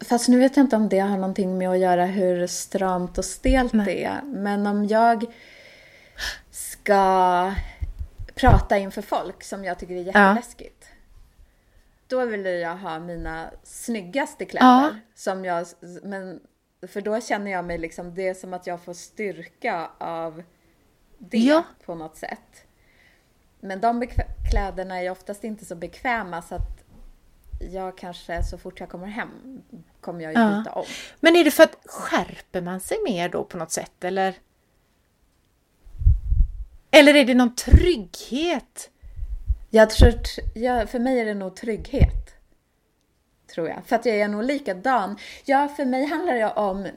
Fast 0.00 0.28
nu 0.28 0.38
vet 0.38 0.56
jag 0.56 0.64
inte 0.64 0.76
om 0.76 0.88
det 0.88 0.98
har 0.98 1.16
någonting 1.16 1.58
med 1.58 1.70
att 1.70 1.78
göra 1.78 2.06
hur 2.06 2.46
stramt 2.46 3.18
och 3.18 3.24
stelt 3.24 3.72
Nej. 3.72 3.86
det 3.86 4.04
är. 4.04 4.22
Men 4.22 4.66
om 4.66 4.86
jag 4.86 5.24
ska 6.50 7.54
prata 8.34 8.78
inför 8.78 9.02
folk 9.02 9.44
som 9.44 9.64
jag 9.64 9.78
tycker 9.78 9.94
är 9.94 10.02
jätteläskigt. 10.02 10.76
Ja. 10.80 10.96
Då 12.06 12.24
vill 12.24 12.44
jag 12.44 12.76
ha 12.76 12.98
mina 12.98 13.50
snyggaste 13.62 14.44
kläder. 14.44 14.66
Ja. 14.66 14.90
Som 15.14 15.44
jag, 15.44 15.66
men, 16.02 16.40
för 16.88 17.00
då 17.00 17.20
känner 17.20 17.50
jag 17.50 17.64
mig 17.64 17.78
liksom, 17.78 18.14
det 18.14 18.28
är 18.28 18.34
som 18.34 18.54
att 18.54 18.66
jag 18.66 18.80
får 18.80 18.94
styrka 18.94 19.90
av 19.98 20.42
det 21.18 21.38
ja. 21.38 21.64
på 21.84 21.94
något 21.94 22.16
sätt. 22.16 22.66
Men 23.60 23.80
de 23.80 24.06
kläderna 24.50 25.02
är 25.02 25.10
oftast 25.10 25.44
inte 25.44 25.64
så 25.64 25.74
bekväma 25.74 26.42
så 26.42 26.54
att 26.54 26.84
jag 27.60 27.98
kanske 27.98 28.42
så 28.42 28.58
fort 28.58 28.80
jag 28.80 28.88
kommer 28.88 29.06
hem 29.06 29.62
kommer 30.00 30.24
jag 30.24 30.32
ju 30.32 30.40
ja. 30.40 30.58
byta 30.58 30.72
om. 30.72 30.84
Men 31.20 31.36
är 31.36 31.44
det 31.44 31.50
för 31.50 31.62
att 31.62 31.76
skärper 31.84 32.60
man 32.60 32.80
sig 32.80 32.98
mer 33.04 33.28
då 33.28 33.44
på 33.44 33.56
något 33.56 33.72
sätt 33.72 34.04
eller? 34.04 34.34
Eller 36.90 37.14
är 37.14 37.24
det 37.24 37.34
någon 37.34 37.54
trygghet? 37.54 38.90
Jag 39.70 39.90
tror, 39.90 40.14
ja, 40.54 40.86
för 40.86 40.98
mig 40.98 41.20
är 41.20 41.24
det 41.24 41.34
nog 41.34 41.56
trygghet. 41.56 42.34
Tror 43.54 43.68
jag. 43.68 43.82
För 43.86 43.96
att 43.96 44.06
jag 44.06 44.16
är 44.16 44.28
nog 44.28 44.44
likadan. 44.44 45.18
Ja, 45.44 45.68
för 45.68 45.84
mig 45.84 46.06
handlar 46.06 46.34
det 46.34 46.52
om 46.52 46.88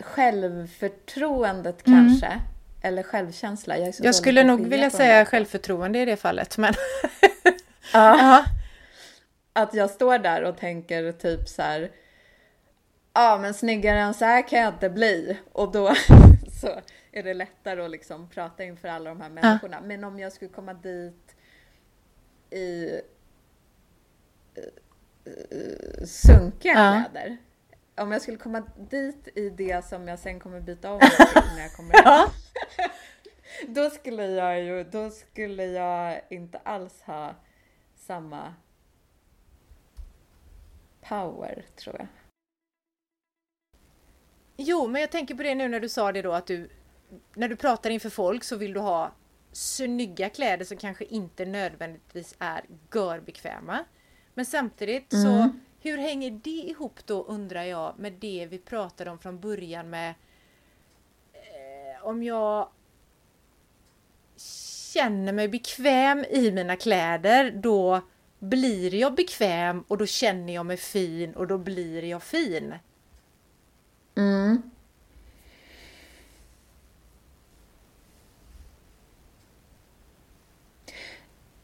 självförtroendet 0.00 1.86
mm. 1.86 2.08
kanske 2.08 2.40
eller 2.82 3.02
självkänsla. 3.02 3.78
Jag, 3.78 3.94
jag 3.98 4.14
skulle 4.14 4.44
nog 4.44 4.66
vilja 4.66 4.90
säga 4.90 5.24
självförtroende 5.24 5.98
i 5.98 6.04
det 6.04 6.16
fallet. 6.16 6.58
Men... 6.58 6.74
ja. 7.92 8.44
Att 9.52 9.74
jag 9.74 9.90
står 9.90 10.18
där 10.18 10.42
och 10.42 10.58
tänker 10.58 11.12
typ 11.12 11.48
så 11.48 11.62
här. 11.62 11.90
Ja, 13.12 13.38
men 13.40 13.54
snyggare 13.54 13.98
än 13.98 14.14
så 14.14 14.24
här 14.24 14.48
kan 14.48 14.58
jag 14.58 14.74
inte 14.74 14.90
bli. 14.90 15.38
Och 15.52 15.72
då 15.72 15.94
så 16.60 16.80
är 17.12 17.22
det 17.22 17.34
lättare 17.34 17.84
att 17.84 17.90
liksom 17.90 18.28
prata 18.28 18.64
inför 18.64 18.88
alla 18.88 19.10
de 19.10 19.20
här 19.20 19.30
människorna. 19.30 19.76
Ja. 19.80 19.86
Men 19.86 20.04
om 20.04 20.18
jag 20.18 20.32
skulle 20.32 20.50
komma 20.50 20.74
dit 20.74 21.36
i 22.50 23.00
uh, 25.26 26.04
sunkiga 26.04 26.72
ja. 26.72 27.04
kläder. 27.10 27.36
Om 27.96 28.12
jag 28.12 28.22
skulle 28.22 28.38
komma 28.38 28.62
dit 28.90 29.28
i 29.34 29.50
det 29.50 29.84
som 29.84 30.08
jag 30.08 30.18
sen 30.18 30.40
kommer 30.40 30.60
byta 30.60 30.92
om 30.92 30.98
när 31.34 31.62
jag 31.62 31.72
kommer 31.72 32.04
hem. 32.04 32.28
då 33.68 33.90
skulle 33.90 34.26
jag 34.26 34.62
ju, 34.62 34.84
då 34.84 35.10
skulle 35.10 35.64
jag 35.64 36.20
inte 36.30 36.58
alls 36.58 37.02
ha 37.02 37.34
samma 37.94 38.54
power 41.00 41.64
tror 41.76 41.96
jag. 41.98 42.06
Jo, 44.56 44.86
men 44.86 45.00
jag 45.00 45.10
tänker 45.10 45.34
på 45.34 45.42
det 45.42 45.54
nu 45.54 45.68
när 45.68 45.80
du 45.80 45.88
sa 45.88 46.12
det 46.12 46.22
då 46.22 46.32
att 46.32 46.46
du 46.46 46.70
när 47.34 47.48
du 47.48 47.56
pratar 47.56 47.90
inför 47.90 48.10
folk 48.10 48.44
så 48.44 48.56
vill 48.56 48.72
du 48.72 48.80
ha 48.80 49.12
snygga 49.52 50.28
kläder 50.28 50.64
som 50.64 50.76
kanske 50.76 51.04
inte 51.04 51.46
nödvändigtvis 51.46 52.34
är 52.38 52.64
görbekväma. 52.94 53.84
Men 54.34 54.46
samtidigt 54.46 55.12
mm. 55.12 55.24
så 55.24 55.58
hur 55.82 55.98
hänger 55.98 56.30
det 56.30 56.50
ihop 56.50 57.06
då 57.06 57.22
undrar 57.22 57.62
jag 57.62 57.98
med 57.98 58.12
det 58.12 58.46
vi 58.50 58.58
pratade 58.58 59.10
om 59.10 59.18
från 59.18 59.40
början 59.40 59.90
med 59.90 60.14
eh, 61.32 62.06
om 62.06 62.22
jag 62.22 62.68
känner 64.92 65.32
mig 65.32 65.48
bekväm 65.48 66.24
i 66.30 66.50
mina 66.52 66.76
kläder 66.76 67.50
då 67.50 68.00
blir 68.38 68.94
jag 68.94 69.14
bekväm 69.14 69.84
och 69.88 69.98
då 69.98 70.06
känner 70.06 70.54
jag 70.54 70.66
mig 70.66 70.76
fin 70.76 71.34
och 71.34 71.46
då 71.46 71.58
blir 71.58 72.04
jag 72.04 72.22
fin. 72.22 72.74
Mm. 74.14 74.62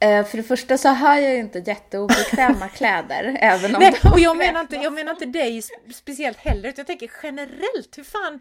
För 0.01 0.37
det 0.37 0.43
första 0.43 0.79
så 0.79 0.89
har 0.89 1.19
jag 1.19 1.33
ju 1.33 1.39
inte 1.39 1.59
jätteobekväma 1.59 2.69
kläder, 2.77 3.39
även 3.41 3.75
om 3.75 3.81
Nej, 3.81 3.95
och 4.13 4.21
jag 4.21 4.37
menar, 4.37 4.61
inte, 4.61 4.77
jag 4.77 4.93
menar 4.93 5.13
inte 5.13 5.27
dig 5.27 5.63
speciellt 5.95 6.39
heller, 6.39 6.69
utan 6.69 6.81
jag 6.81 6.87
tänker 6.87 7.11
generellt, 7.23 7.99
hur 7.99 8.05
fan, 8.05 8.41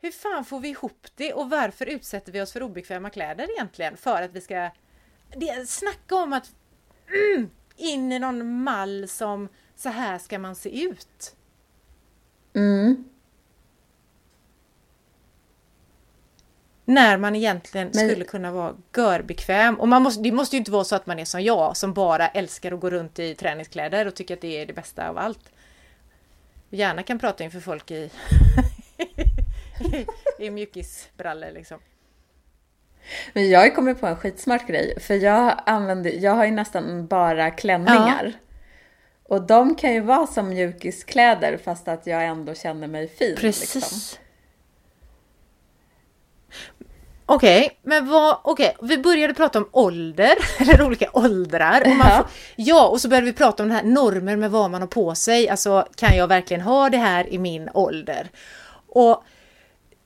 hur 0.00 0.10
fan 0.10 0.44
får 0.44 0.60
vi 0.60 0.68
ihop 0.68 1.06
det 1.14 1.32
och 1.32 1.50
varför 1.50 1.86
utsätter 1.86 2.32
vi 2.32 2.40
oss 2.40 2.52
för 2.52 2.62
obekväma 2.62 3.10
kläder 3.10 3.50
egentligen? 3.50 3.96
För 3.96 4.22
att 4.22 4.32
vi 4.32 4.40
ska 4.40 4.70
det, 5.36 5.68
snacka 5.68 6.14
om 6.14 6.32
att 6.32 6.50
mm, 7.08 7.50
in 7.76 8.12
i 8.12 8.18
någon 8.18 8.62
mall 8.62 9.08
som 9.08 9.48
så 9.76 9.88
här 9.88 10.18
ska 10.18 10.38
man 10.38 10.54
se 10.54 10.82
ut. 10.82 11.36
Mm. 12.54 13.04
När 16.90 17.16
man 17.16 17.36
egentligen 17.36 17.90
Men... 17.94 18.08
skulle 18.08 18.24
kunna 18.24 18.52
vara 18.52 18.74
görbekväm. 18.96 19.80
Och 19.80 19.88
man 19.88 20.02
måste, 20.02 20.22
det 20.22 20.32
måste 20.32 20.56
ju 20.56 20.58
inte 20.58 20.70
vara 20.70 20.84
så 20.84 20.96
att 20.96 21.06
man 21.06 21.18
är 21.18 21.24
som 21.24 21.42
jag 21.42 21.76
som 21.76 21.92
bara 21.92 22.28
älskar 22.28 22.72
att 22.72 22.80
gå 22.80 22.90
runt 22.90 23.18
i 23.18 23.34
träningskläder 23.34 24.06
och 24.06 24.14
tycker 24.14 24.34
att 24.34 24.40
det 24.40 24.62
är 24.62 24.66
det 24.66 24.72
bästa 24.72 25.08
av 25.08 25.18
allt. 25.18 25.52
Gärna 26.70 27.02
kan 27.02 27.18
prata 27.18 27.44
inför 27.44 27.60
folk 27.60 27.90
i, 27.90 28.10
i 30.38 30.50
mjukisbrallor 30.50 31.50
liksom. 31.50 31.78
Men 33.32 33.50
jag 33.50 33.60
har 33.60 33.68
kommit 33.74 34.00
på 34.00 34.06
en 34.06 34.16
skitsmart 34.16 34.66
grej. 34.66 35.00
För 35.00 35.14
jag 35.14 35.60
använder, 35.66 36.10
jag 36.10 36.32
har 36.32 36.44
ju 36.44 36.50
nästan 36.50 37.06
bara 37.06 37.50
klänningar. 37.50 38.24
Ja. 38.24 38.32
Och 39.22 39.42
de 39.42 39.74
kan 39.74 39.92
ju 39.92 40.00
vara 40.00 40.26
som 40.26 40.48
mjukiskläder 40.48 41.56
fast 41.56 41.88
att 41.88 42.06
jag 42.06 42.26
ändå 42.26 42.54
känner 42.54 42.86
mig 42.86 43.08
fin. 43.08 43.36
Precis. 43.36 43.74
Liksom. 43.74 44.20
Okej, 47.32 47.66
okay, 47.66 47.76
men 47.82 48.08
vad, 48.08 48.38
okej, 48.42 48.74
okay. 48.78 48.96
vi 48.96 49.02
började 49.02 49.34
prata 49.34 49.58
om 49.58 49.68
ålder, 49.72 50.34
eller 50.58 50.82
olika 50.82 51.10
åldrar. 51.12 51.80
Och 51.80 51.96
man 51.96 52.10
får, 52.16 52.26
ja, 52.56 52.88
och 52.88 53.00
så 53.00 53.08
började 53.08 53.26
vi 53.26 53.32
prata 53.32 53.62
om 53.62 53.68
den 53.68 53.76
här 53.76 53.84
normer 53.84 54.36
med 54.36 54.50
vad 54.50 54.70
man 54.70 54.80
har 54.80 54.88
på 54.88 55.14
sig. 55.14 55.48
Alltså, 55.48 55.86
kan 55.94 56.16
jag 56.16 56.28
verkligen 56.28 56.60
ha 56.60 56.90
det 56.90 56.96
här 56.96 57.32
i 57.32 57.38
min 57.38 57.68
ålder? 57.74 58.30
Och 58.86 59.24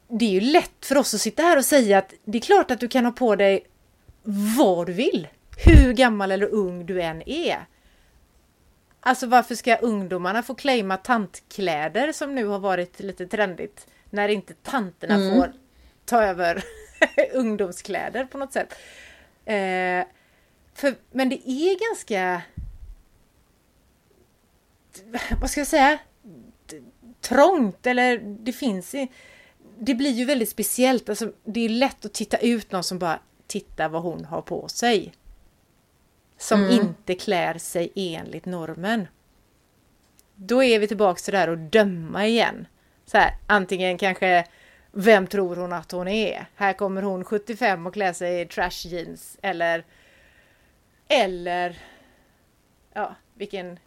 det 0.09 0.25
är 0.25 0.31
ju 0.31 0.41
lätt 0.41 0.87
för 0.87 0.97
oss 0.97 1.15
att 1.15 1.21
sitta 1.21 1.43
här 1.43 1.57
och 1.57 1.65
säga 1.65 1.99
att 1.99 2.15
det 2.25 2.39
är 2.39 2.43
klart 2.43 2.71
att 2.71 2.81
du 2.81 2.89
kan 2.89 3.05
ha 3.05 3.13
på 3.13 3.37
dig 3.37 3.67
vad 4.57 4.87
du 4.87 4.93
vill. 4.93 5.29
Hur 5.57 5.93
gammal 5.93 6.33
eller 6.33 6.55
ung 6.55 6.87
du 6.87 7.03
än 7.03 7.29
är. 7.29 7.67
Alltså 9.01 9.27
varför 9.27 9.55
ska 9.55 9.77
ungdomarna 9.77 10.43
få 10.43 10.55
claima 10.55 10.97
tantkläder 10.97 12.13
som 12.13 12.35
nu 12.35 12.47
har 12.47 12.59
varit 12.59 13.01
lite 13.01 13.27
trendigt? 13.27 13.87
När 14.11 14.29
inte 14.29 14.55
tanterna 14.55 15.15
mm. 15.15 15.35
får 15.35 15.53
ta 16.05 16.23
över 16.23 16.65
ungdomskläder 17.33 18.25
på 18.25 18.39
något 18.39 18.53
sätt. 18.53 18.75
Eh, 19.45 20.05
för, 20.75 20.95
men 21.11 21.29
det 21.29 21.51
är 21.51 21.89
ganska... 21.91 22.43
Vad 25.41 25.51
ska 25.51 25.61
jag 25.61 25.67
säga? 25.67 25.99
Trångt 27.21 27.87
eller 27.87 28.19
det 28.19 28.53
finns... 28.53 28.95
Det 29.79 29.95
blir 29.95 30.11
ju 30.11 30.25
väldigt 30.25 30.49
speciellt. 30.49 31.09
Alltså, 31.09 31.33
det 31.45 31.61
är 31.61 31.69
lätt 31.69 32.05
att 32.05 32.13
titta 32.13 32.39
ut 32.39 32.73
någon 32.73 32.85
som 32.85 32.99
bara 32.99 33.19
tittar 33.47 33.89
vad 33.89 34.03
hon 34.03 34.25
har 34.25 34.43
på 34.43 34.69
sig. 34.69 35.13
Som 36.39 36.65
mm. 36.65 36.81
inte 36.81 37.15
klär 37.15 37.59
sig 37.59 37.93
enligt 37.95 38.45
normen. 38.45 39.07
Då 40.35 40.63
är 40.63 40.79
vi 40.79 40.89
tillbaks 40.89 41.23
till 41.23 41.33
det 41.33 41.39
här 41.39 41.49
att 41.49 41.73
döma 41.73 42.27
igen. 42.27 42.67
Så 43.07 43.19
här, 43.19 43.33
antingen 43.47 43.99
kanske 43.99 44.47
vem 44.95 45.27
tror 45.27 45.57
hon 45.57 45.73
att 45.73 45.93
hon 45.93 46.09
är? 46.09 46.47
Här 46.55 46.73
kommer 46.73 47.03
hon 47.03 47.25
75 47.25 47.87
och 47.87 47.93
klär 47.95 48.13
sig 48.13 48.41
i 48.41 48.47
trash 48.47 48.87
jeans 48.87 49.39
eller 49.43 49.85
eller 51.09 51.79
ja, 52.93 53.15
vilken 53.35 53.79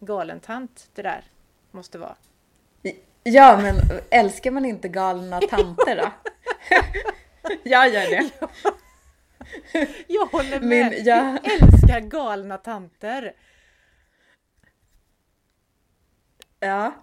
galen 0.00 0.40
tant 0.40 0.90
det 0.94 1.02
där 1.02 1.24
måste 1.70 1.98
vara. 1.98 2.16
Ja, 3.22 3.58
men 3.62 3.76
älskar 4.10 4.50
man 4.50 4.64
inte 4.64 4.88
galna 4.88 5.40
tanter 5.40 5.96
då? 5.96 6.12
jag 7.62 7.88
gör 7.88 8.10
det. 8.10 8.30
Jag 10.06 10.26
håller 10.26 10.60
med. 10.60 10.90
Min, 10.90 11.04
jag... 11.04 11.38
jag 11.44 11.52
älskar 11.52 12.00
galna 12.00 12.58
tanter. 12.58 13.32
Ja. 16.60 16.94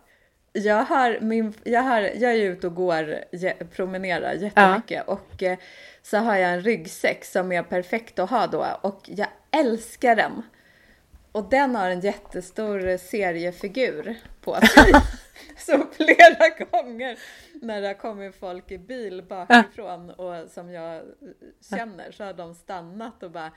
Jag, 0.57 0.83
har 0.83 1.19
min, 1.21 1.53
jag, 1.63 1.81
har, 1.81 2.01
jag 2.01 2.31
är 2.31 2.35
ute 2.35 2.67
och 2.67 2.75
går, 2.75 3.23
promenerar 3.65 4.33
jättemycket 4.33 5.03
ja. 5.07 5.13
och 5.13 5.43
eh, 5.43 5.57
så 6.01 6.17
har 6.17 6.35
jag 6.35 6.53
en 6.53 6.61
ryggsäck 6.61 7.25
som 7.25 7.51
är 7.51 7.63
perfekt 7.63 8.19
att 8.19 8.29
ha 8.29 8.47
då 8.47 8.65
och 8.81 9.01
jag 9.05 9.27
älskar 9.51 10.15
den. 10.15 10.43
Och 11.31 11.49
den 11.49 11.75
har 11.75 11.89
en 11.89 11.99
jättestor 11.99 12.97
seriefigur 12.97 14.15
på 14.41 14.55
sig. 14.55 14.91
så 15.57 15.85
flera 15.91 16.49
gånger 16.71 17.19
när 17.53 17.81
det 17.81 17.87
har 17.87 17.93
kommit 17.93 18.35
folk 18.35 18.71
i 18.71 18.77
bil 18.77 19.23
bakifrån 19.23 20.09
och 20.09 20.49
som 20.51 20.71
jag 20.71 21.03
känner 21.69 22.11
så 22.11 22.23
har 22.23 22.33
de 22.33 22.55
stannat 22.55 23.23
och 23.23 23.31
bara 23.31 23.51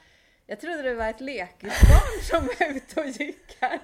Jag 0.47 0.61
trodde 0.61 0.83
det 0.83 0.95
var 0.95 1.09
ett 1.09 1.21
lekisbarn 1.21 2.23
som 2.23 2.47
var 2.47 2.77
ute 2.77 3.01
och 3.01 3.07
gick 3.07 3.57
här. 3.61 3.81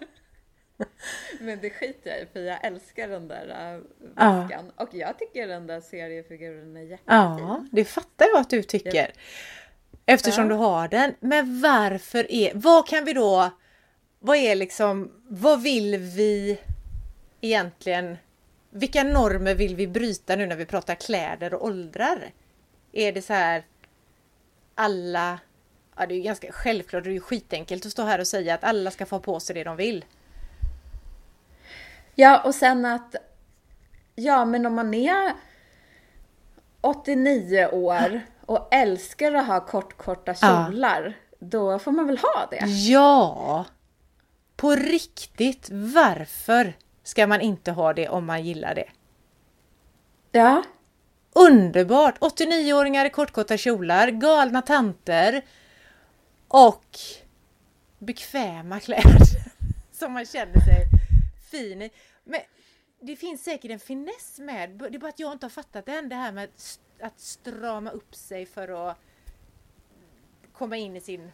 Men 1.40 1.58
det 1.60 1.70
skiter 1.70 2.10
jag 2.10 2.20
i 2.20 2.26
för 2.32 2.40
jag 2.40 2.64
älskar 2.64 3.08
den 3.08 3.28
där 3.28 3.74
äh, 3.74 3.80
väskan. 4.00 4.72
Ja. 4.76 4.84
Och 4.84 4.94
jag 4.94 5.18
tycker 5.18 5.48
den 5.48 5.66
där 5.66 5.80
seriefiguren 5.80 6.76
är 6.76 6.80
jättefin. 6.80 7.04
Ja, 7.06 7.66
det 7.72 7.84
fattar 7.84 8.26
jag 8.26 8.40
att 8.40 8.50
du 8.50 8.62
tycker. 8.62 9.12
Eftersom 10.06 10.44
ja. 10.44 10.48
du 10.48 10.54
har 10.54 10.88
den. 10.88 11.14
Men 11.20 11.60
varför 11.60 12.32
är, 12.32 12.52
vad 12.54 12.88
kan 12.88 13.04
vi 13.04 13.12
då, 13.12 13.50
vad 14.18 14.36
är 14.36 14.54
liksom, 14.54 15.12
vad 15.28 15.62
vill 15.62 15.96
vi 15.96 16.58
egentligen, 17.40 18.16
vilka 18.70 19.02
normer 19.02 19.54
vill 19.54 19.76
vi 19.76 19.86
bryta 19.86 20.36
nu 20.36 20.46
när 20.46 20.56
vi 20.56 20.66
pratar 20.66 20.94
kläder 20.94 21.54
och 21.54 21.64
åldrar? 21.64 22.30
Är 22.92 23.12
det 23.12 23.22
så 23.22 23.32
här 23.32 23.64
alla, 24.74 25.38
ja 25.96 26.06
det 26.06 26.14
är 26.14 26.16
ju 26.16 26.22
ganska 26.22 26.52
självklart, 26.52 27.04
det 27.04 27.10
är 27.10 27.12
ju 27.12 27.20
skitenkelt 27.20 27.86
att 27.86 27.92
stå 27.92 28.02
här 28.02 28.18
och 28.18 28.26
säga 28.26 28.54
att 28.54 28.64
alla 28.64 28.90
ska 28.90 29.06
få 29.06 29.20
på 29.20 29.40
sig 29.40 29.54
det 29.54 29.64
de 29.64 29.76
vill. 29.76 30.04
Ja, 32.18 32.40
och 32.44 32.54
sen 32.54 32.84
att, 32.84 33.14
ja 34.14 34.44
men 34.44 34.66
om 34.66 34.74
man 34.74 34.94
är 34.94 35.32
89 36.80 37.68
år 37.72 38.20
och 38.46 38.68
älskar 38.70 39.34
att 39.34 39.46
ha 39.46 39.60
kort, 39.60 39.96
korta 39.96 40.34
kjolar, 40.34 41.16
ja. 41.30 41.36
då 41.46 41.78
får 41.78 41.92
man 41.92 42.06
väl 42.06 42.18
ha 42.18 42.46
det? 42.50 42.66
Ja! 42.66 43.64
På 44.56 44.70
riktigt, 44.70 45.68
varför 45.70 46.76
ska 47.02 47.26
man 47.26 47.40
inte 47.40 47.72
ha 47.72 47.92
det 47.92 48.08
om 48.08 48.26
man 48.26 48.44
gillar 48.44 48.74
det? 48.74 48.88
Ja. 50.32 50.62
Underbart! 51.32 52.18
89-åringar 52.18 53.04
i 53.04 53.10
kortkorta 53.10 53.56
kjolar, 53.56 54.08
galna 54.08 54.62
tanter 54.62 55.44
och 56.48 56.98
bekväma 57.98 58.80
kläder 58.80 59.20
som 59.92 60.12
man 60.12 60.26
känner 60.26 60.60
sig 60.60 61.05
fin. 61.46 61.90
Men 62.24 62.40
det 63.00 63.16
finns 63.16 63.44
säkert 63.44 63.70
en 63.70 63.78
finess 63.78 64.38
med, 64.38 64.70
det 64.70 64.94
är 64.94 64.98
bara 64.98 65.08
att 65.08 65.20
jag 65.20 65.32
inte 65.32 65.46
har 65.46 65.50
fattat 65.50 65.86
det 65.86 65.92
än, 65.92 66.08
det 66.08 66.14
här 66.14 66.32
med 66.32 66.48
att 67.00 67.20
strama 67.20 67.90
upp 67.90 68.14
sig 68.14 68.46
för 68.46 68.88
att 68.90 68.98
komma 70.52 70.76
in 70.76 70.96
i 70.96 71.00
sin 71.00 71.32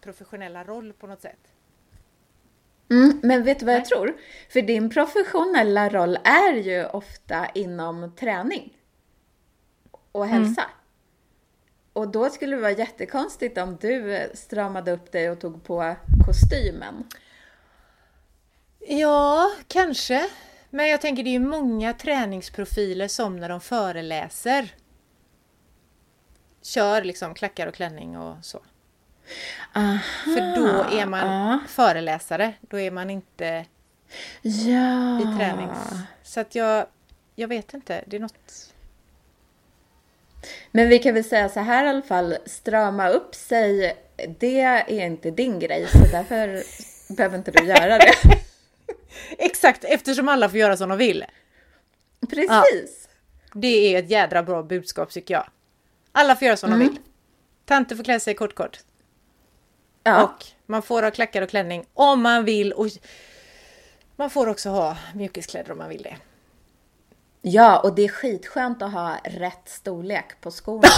professionella 0.00 0.64
roll 0.64 0.92
på 0.92 1.06
något 1.06 1.20
sätt. 1.20 1.52
Mm, 2.90 3.20
men 3.22 3.44
vet 3.44 3.58
du 3.58 3.66
vad 3.66 3.74
jag 3.74 3.84
tror? 3.84 4.16
För 4.48 4.62
din 4.62 4.90
professionella 4.90 5.88
roll 5.88 6.18
är 6.24 6.54
ju 6.54 6.86
ofta 6.86 7.46
inom 7.54 8.12
träning 8.16 8.78
och 10.12 10.26
mm. 10.26 10.38
hälsa. 10.38 10.62
Mm. 10.62 10.74
Och 11.92 12.08
då 12.08 12.30
skulle 12.30 12.56
det 12.56 12.62
vara 12.62 12.72
jättekonstigt 12.72 13.58
om 13.58 13.76
du 13.80 14.28
stramade 14.34 14.92
upp 14.92 15.12
dig 15.12 15.30
och 15.30 15.40
tog 15.40 15.64
på 15.64 15.96
kostymen. 16.26 17.04
Ja, 18.88 19.50
kanske. 19.68 20.28
Men 20.70 20.88
jag 20.88 21.00
tänker 21.00 21.22
det 21.22 21.30
är 21.30 21.32
ju 21.32 21.38
många 21.38 21.92
träningsprofiler 21.92 23.08
som 23.08 23.36
när 23.36 23.48
de 23.48 23.60
föreläser 23.60 24.74
kör 26.62 27.02
liksom 27.02 27.34
klackar 27.34 27.66
och 27.66 27.74
klänning 27.74 28.18
och 28.18 28.36
så. 28.42 28.60
Aha, 29.72 29.98
För 30.24 30.56
då 30.56 30.96
är 31.00 31.06
man 31.06 31.26
aha. 31.26 31.58
föreläsare, 31.68 32.52
då 32.60 32.78
är 32.78 32.90
man 32.90 33.10
inte 33.10 33.64
ja. 34.42 35.20
i 35.20 35.36
tränings... 35.38 35.78
Så 36.22 36.40
att 36.40 36.54
jag, 36.54 36.86
jag 37.34 37.48
vet 37.48 37.74
inte, 37.74 38.04
det 38.06 38.16
är 38.16 38.20
något... 38.20 38.72
Men 40.70 40.88
vi 40.88 40.98
kan 40.98 41.14
väl 41.14 41.24
säga 41.24 41.48
så 41.48 41.60
här 41.60 41.84
i 41.84 41.88
alla 41.88 42.02
fall, 42.02 42.36
strama 42.46 43.08
upp 43.08 43.34
sig, 43.34 43.96
det 44.38 44.60
är 44.60 45.06
inte 45.06 45.30
din 45.30 45.58
grej, 45.58 45.86
så 45.92 45.98
därför 45.98 46.62
behöver 47.16 47.38
inte 47.38 47.50
du 47.50 47.64
göra 47.64 47.98
det. 47.98 48.12
Exakt, 49.38 49.84
eftersom 49.84 50.28
alla 50.28 50.48
får 50.48 50.58
göra 50.58 50.76
som 50.76 50.88
de 50.88 50.98
vill. 50.98 51.24
Precis. 52.30 52.48
Ja, 52.48 53.54
det 53.54 53.94
är 53.94 53.98
ett 53.98 54.10
jädra 54.10 54.42
bra 54.42 54.62
budskap 54.62 55.10
tycker 55.10 55.34
jag. 55.34 55.46
Alla 56.12 56.36
får 56.36 56.46
göra 56.46 56.56
som 56.56 56.72
mm. 56.72 56.80
de 56.80 56.92
vill. 56.92 56.98
Tanter 57.64 57.96
får 57.96 58.04
klä 58.04 58.20
sig 58.20 58.34
kort 58.34 58.54
kort. 58.54 58.78
Ja. 60.04 60.22
Och 60.22 60.44
man 60.66 60.82
får 60.82 61.02
ha 61.02 61.10
klackar 61.10 61.42
och 61.42 61.48
klänning 61.48 61.84
om 61.94 62.22
man 62.22 62.44
vill. 62.44 62.72
Och 62.72 62.86
man 64.16 64.30
får 64.30 64.46
också 64.46 64.68
ha 64.70 64.96
mjukiskläder 65.14 65.72
om 65.72 65.78
man 65.78 65.88
vill 65.88 66.02
det. 66.02 66.16
Ja, 67.42 67.78
och 67.80 67.94
det 67.94 68.02
är 68.02 68.08
skitskönt 68.08 68.82
att 68.82 68.92
ha 68.92 69.16
rätt 69.24 69.68
storlek 69.68 70.40
på 70.40 70.50
skorna. 70.50 70.88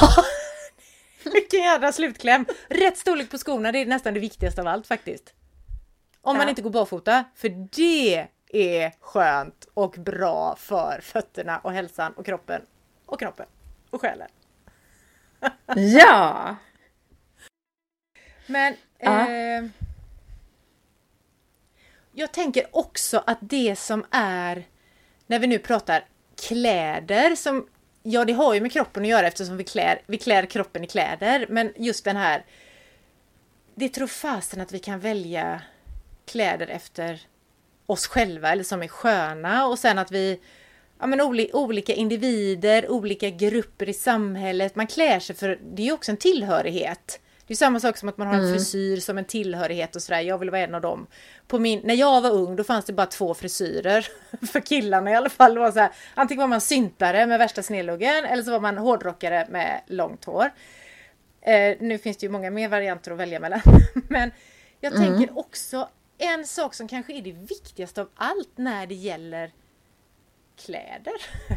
Vilken 1.32 1.60
jädra 1.60 1.92
slutkläm! 1.92 2.46
Rätt 2.68 2.98
storlek 2.98 3.30
på 3.30 3.38
skorna, 3.38 3.72
det 3.72 3.78
är 3.78 3.86
nästan 3.86 4.14
det 4.14 4.20
viktigaste 4.20 4.60
av 4.60 4.66
allt 4.66 4.86
faktiskt. 4.86 5.34
Om 6.24 6.36
ja. 6.36 6.40
man 6.40 6.48
inte 6.48 6.62
går 6.62 6.70
barfota, 6.70 7.24
för 7.34 7.48
det 7.48 8.28
är 8.48 8.92
skönt 9.00 9.68
och 9.74 9.90
bra 9.90 10.56
för 10.56 11.00
fötterna 11.00 11.58
och 11.58 11.72
hälsan 11.72 12.12
och 12.12 12.26
kroppen 12.26 12.62
och 13.06 13.18
knoppen 13.18 13.46
och 13.90 14.00
själen. 14.00 14.28
ja! 15.76 16.56
Men 18.46 18.76
ja. 18.98 19.28
Eh, 19.28 19.64
jag 22.12 22.32
tänker 22.32 22.76
också 22.76 23.22
att 23.26 23.38
det 23.40 23.76
som 23.76 24.04
är 24.10 24.64
när 25.26 25.38
vi 25.38 25.46
nu 25.46 25.58
pratar 25.58 26.04
kläder 26.48 27.36
som 27.36 27.68
Ja, 28.06 28.24
det 28.24 28.32
har 28.32 28.54
ju 28.54 28.60
med 28.60 28.72
kroppen 28.72 29.02
att 29.02 29.08
göra 29.08 29.26
eftersom 29.26 29.56
vi 29.56 29.64
klär, 29.64 30.02
vi 30.06 30.18
klär 30.18 30.46
kroppen 30.46 30.84
i 30.84 30.86
kläder. 30.86 31.46
Men 31.48 31.72
just 31.76 32.04
den 32.04 32.16
här 32.16 32.44
Det 33.74 33.88
tror 33.88 34.06
fasen 34.06 34.60
att 34.60 34.72
vi 34.72 34.78
kan 34.78 35.00
välja 35.00 35.62
kläder 36.26 36.66
efter 36.66 37.20
oss 37.86 38.06
själva 38.06 38.52
eller 38.52 38.64
som 38.64 38.82
är 38.82 38.88
sköna 38.88 39.66
och 39.66 39.78
sen 39.78 39.98
att 39.98 40.10
vi 40.10 40.40
ja, 41.00 41.06
men 41.06 41.20
olika 41.52 41.92
individer, 41.92 42.90
olika 42.90 43.30
grupper 43.30 43.88
i 43.88 43.92
samhället. 43.92 44.76
Man 44.76 44.86
klär 44.86 45.20
sig 45.20 45.36
för, 45.36 45.58
det 45.74 45.82
är 45.82 45.86
ju 45.86 45.92
också 45.92 46.10
en 46.10 46.16
tillhörighet. 46.16 47.20
Det 47.46 47.54
är 47.54 47.56
samma 47.56 47.80
sak 47.80 47.96
som 47.96 48.08
att 48.08 48.18
man 48.18 48.26
har 48.26 48.34
en 48.34 48.40
mm. 48.40 48.52
frisyr 48.52 48.96
som 48.96 49.18
en 49.18 49.24
tillhörighet 49.24 49.96
och 49.96 50.02
sådär. 50.02 50.20
Jag 50.20 50.38
vill 50.38 50.50
vara 50.50 50.60
en 50.60 50.74
av 50.74 50.80
dem. 50.80 51.06
På 51.48 51.58
min, 51.58 51.80
när 51.84 51.94
jag 51.94 52.20
var 52.20 52.30
ung 52.30 52.56
då 52.56 52.64
fanns 52.64 52.84
det 52.84 52.92
bara 52.92 53.06
två 53.06 53.34
frisyrer. 53.34 54.06
För 54.46 54.60
killarna 54.60 55.10
i 55.10 55.14
alla 55.14 55.28
fall. 55.28 55.58
Var 55.58 55.72
så 55.72 55.78
här, 55.78 55.90
antingen 56.14 56.40
var 56.40 56.48
man 56.48 56.60
syntare 56.60 57.26
med 57.26 57.38
värsta 57.38 57.62
snedluggen 57.62 58.24
eller 58.24 58.42
så 58.42 58.50
var 58.50 58.60
man 58.60 58.78
hårdrockare 58.78 59.46
med 59.50 59.80
långt 59.86 60.24
hår. 60.24 60.50
Eh, 61.40 61.76
nu 61.80 61.98
finns 61.98 62.16
det 62.16 62.26
ju 62.26 62.32
många 62.32 62.50
mer 62.50 62.68
varianter 62.68 63.10
att 63.10 63.18
välja 63.18 63.40
mellan. 63.40 63.60
Men 64.08 64.30
jag 64.80 64.94
mm. 64.94 65.06
tänker 65.06 65.38
också 65.38 65.88
en 66.18 66.46
sak 66.46 66.74
som 66.74 66.88
kanske 66.88 67.12
är 67.12 67.22
det 67.22 67.32
viktigaste 67.32 68.00
av 68.00 68.08
allt 68.14 68.58
när 68.58 68.86
det 68.86 68.94
gäller 68.94 69.52
kläder. 70.56 71.14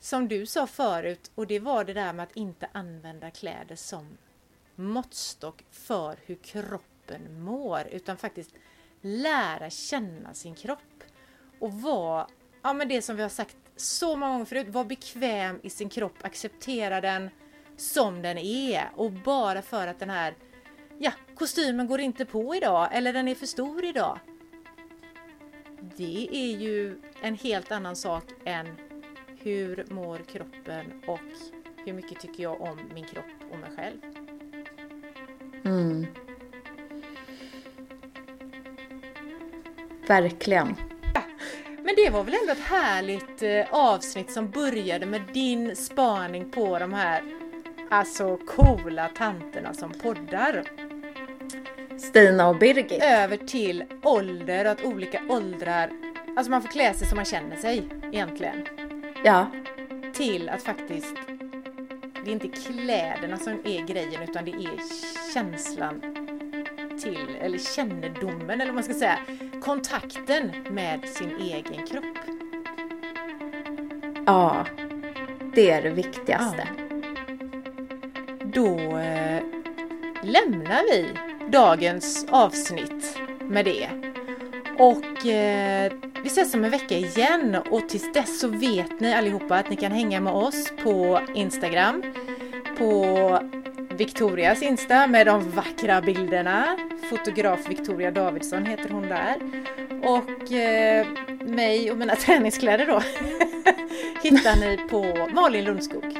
Som 0.00 0.28
du 0.28 0.46
sa 0.46 0.66
förut 0.66 1.30
och 1.34 1.46
det 1.46 1.58
var 1.58 1.84
det 1.84 1.92
där 1.92 2.12
med 2.12 2.22
att 2.22 2.36
inte 2.36 2.68
använda 2.72 3.30
kläder 3.30 3.76
som 3.76 4.18
måttstock 4.74 5.64
för 5.70 6.16
hur 6.26 6.34
kroppen 6.34 7.42
mår 7.42 7.88
utan 7.90 8.16
faktiskt 8.16 8.50
lära 9.00 9.70
känna 9.70 10.34
sin 10.34 10.54
kropp 10.54 11.04
och 11.58 11.72
vara, 11.72 12.26
ja 12.62 12.72
men 12.72 12.88
det 12.88 13.02
som 13.02 13.16
vi 13.16 13.22
har 13.22 13.28
sagt 13.28 13.56
så 13.76 14.16
många 14.16 14.32
gånger 14.32 14.44
förut, 14.44 14.68
vara 14.68 14.84
bekväm 14.84 15.60
i 15.62 15.70
sin 15.70 15.88
kropp, 15.88 16.24
acceptera 16.24 17.00
den 17.00 17.30
som 17.76 18.22
den 18.22 18.38
är 18.38 18.90
och 18.96 19.12
bara 19.12 19.62
för 19.62 19.86
att 19.86 19.98
den 19.98 20.10
här 20.10 20.34
ja, 20.98 21.12
kostymen 21.34 21.86
går 21.86 22.00
inte 22.00 22.24
på 22.24 22.54
idag 22.54 22.88
eller 22.92 23.12
den 23.12 23.28
är 23.28 23.34
för 23.34 23.46
stor 23.46 23.84
idag. 23.84 24.18
Det 25.96 26.28
är 26.32 26.56
ju 26.56 26.98
en 27.22 27.34
helt 27.34 27.72
annan 27.72 27.96
sak 27.96 28.24
än 28.44 28.66
hur 29.38 29.86
mår 29.90 30.18
kroppen 30.18 31.02
och 31.06 31.20
hur 31.84 31.92
mycket 31.92 32.20
tycker 32.20 32.42
jag 32.42 32.60
om 32.60 32.78
min 32.94 33.04
kropp 33.04 33.24
och 33.52 33.58
mig 33.58 33.70
själv. 33.76 33.98
Mm. 35.64 36.06
Verkligen. 40.06 40.76
Men 41.84 41.94
det 41.96 42.10
var 42.10 42.24
väl 42.24 42.34
ändå 42.40 42.52
ett 42.52 42.68
härligt 42.68 43.42
eh, 43.42 43.74
avsnitt 43.74 44.32
som 44.32 44.50
började 44.50 45.06
med 45.06 45.22
din 45.32 45.76
spaning 45.76 46.50
på 46.50 46.78
de 46.78 46.92
här 46.92 47.22
alltså 47.90 48.36
coola 48.36 49.08
tanterna 49.08 49.74
som 49.74 49.92
poddar. 49.92 50.64
Stina 52.14 52.48
och 52.48 52.56
Birgit. 52.56 53.02
Över 53.02 53.36
till 53.36 53.84
ålder 54.02 54.64
och 54.64 54.70
att 54.70 54.84
olika 54.84 55.20
åldrar, 55.28 55.90
alltså 56.36 56.50
man 56.50 56.62
får 56.62 56.68
klä 56.68 56.94
sig 56.94 57.06
som 57.06 57.16
man 57.16 57.24
känner 57.24 57.56
sig 57.56 57.88
egentligen. 58.12 58.66
Ja. 59.24 59.46
Till 60.12 60.48
att 60.48 60.62
faktiskt, 60.62 61.16
det 62.24 62.30
är 62.30 62.32
inte 62.32 62.48
kläderna 62.48 63.36
som 63.36 63.52
är 63.52 63.86
grejen 63.86 64.22
utan 64.22 64.44
det 64.44 64.50
är 64.50 64.78
känslan 65.34 66.00
till, 67.02 67.36
eller 67.40 67.58
kännedomen 67.58 68.60
eller 68.60 68.66
vad 68.66 68.74
man 68.74 68.84
ska 68.84 68.94
säga, 68.94 69.18
kontakten 69.62 70.50
med 70.70 71.08
sin 71.08 71.36
egen 71.40 71.86
kropp. 71.86 72.18
Ja, 74.26 74.66
det 75.54 75.70
är 75.70 75.82
det 75.82 75.90
viktigaste. 75.90 76.68
Ja. 76.78 76.84
Då 78.44 78.78
eh, 78.98 79.42
lämnar 80.22 80.92
vi 80.92 81.08
dagens 81.54 82.26
avsnitt 82.30 83.18
med 83.40 83.64
det. 83.64 83.88
Och 84.78 85.26
eh, 85.26 85.92
vi 86.22 86.26
ses 86.28 86.54
om 86.54 86.64
en 86.64 86.70
vecka 86.70 86.94
igen 86.96 87.56
och 87.70 87.88
tills 87.88 88.12
dess 88.12 88.40
så 88.40 88.48
vet 88.48 89.00
ni 89.00 89.14
allihopa 89.14 89.56
att 89.56 89.70
ni 89.70 89.76
kan 89.76 89.92
hänga 89.92 90.20
med 90.20 90.32
oss 90.32 90.72
på 90.82 91.20
Instagram, 91.34 92.02
på 92.78 93.38
Victorias 93.90 94.62
Insta 94.62 95.06
med 95.06 95.26
de 95.26 95.50
vackra 95.50 96.00
bilderna. 96.00 96.76
Fotograf 97.10 97.68
Victoria 97.68 98.10
Davidsson 98.10 98.66
heter 98.66 98.88
hon 98.88 99.08
där. 99.08 99.36
Och 100.02 100.52
eh, 100.52 101.06
mig 101.40 101.90
och 101.90 101.98
mina 101.98 102.16
träningskläder 102.26 102.86
då 102.86 103.02
hittar 104.22 104.56
ni 104.56 104.78
på 104.90 105.28
Malin 105.34 105.64
Lundskog. 105.64 106.18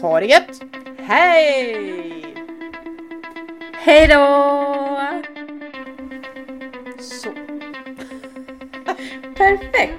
Ha 0.00 0.20
det 0.20 0.26
gött! 0.26 0.81
Hej! 1.04 2.34
Hej 3.72 4.08
då! 4.08 4.98
Så. 6.98 7.30
Perfekt! 9.36 9.91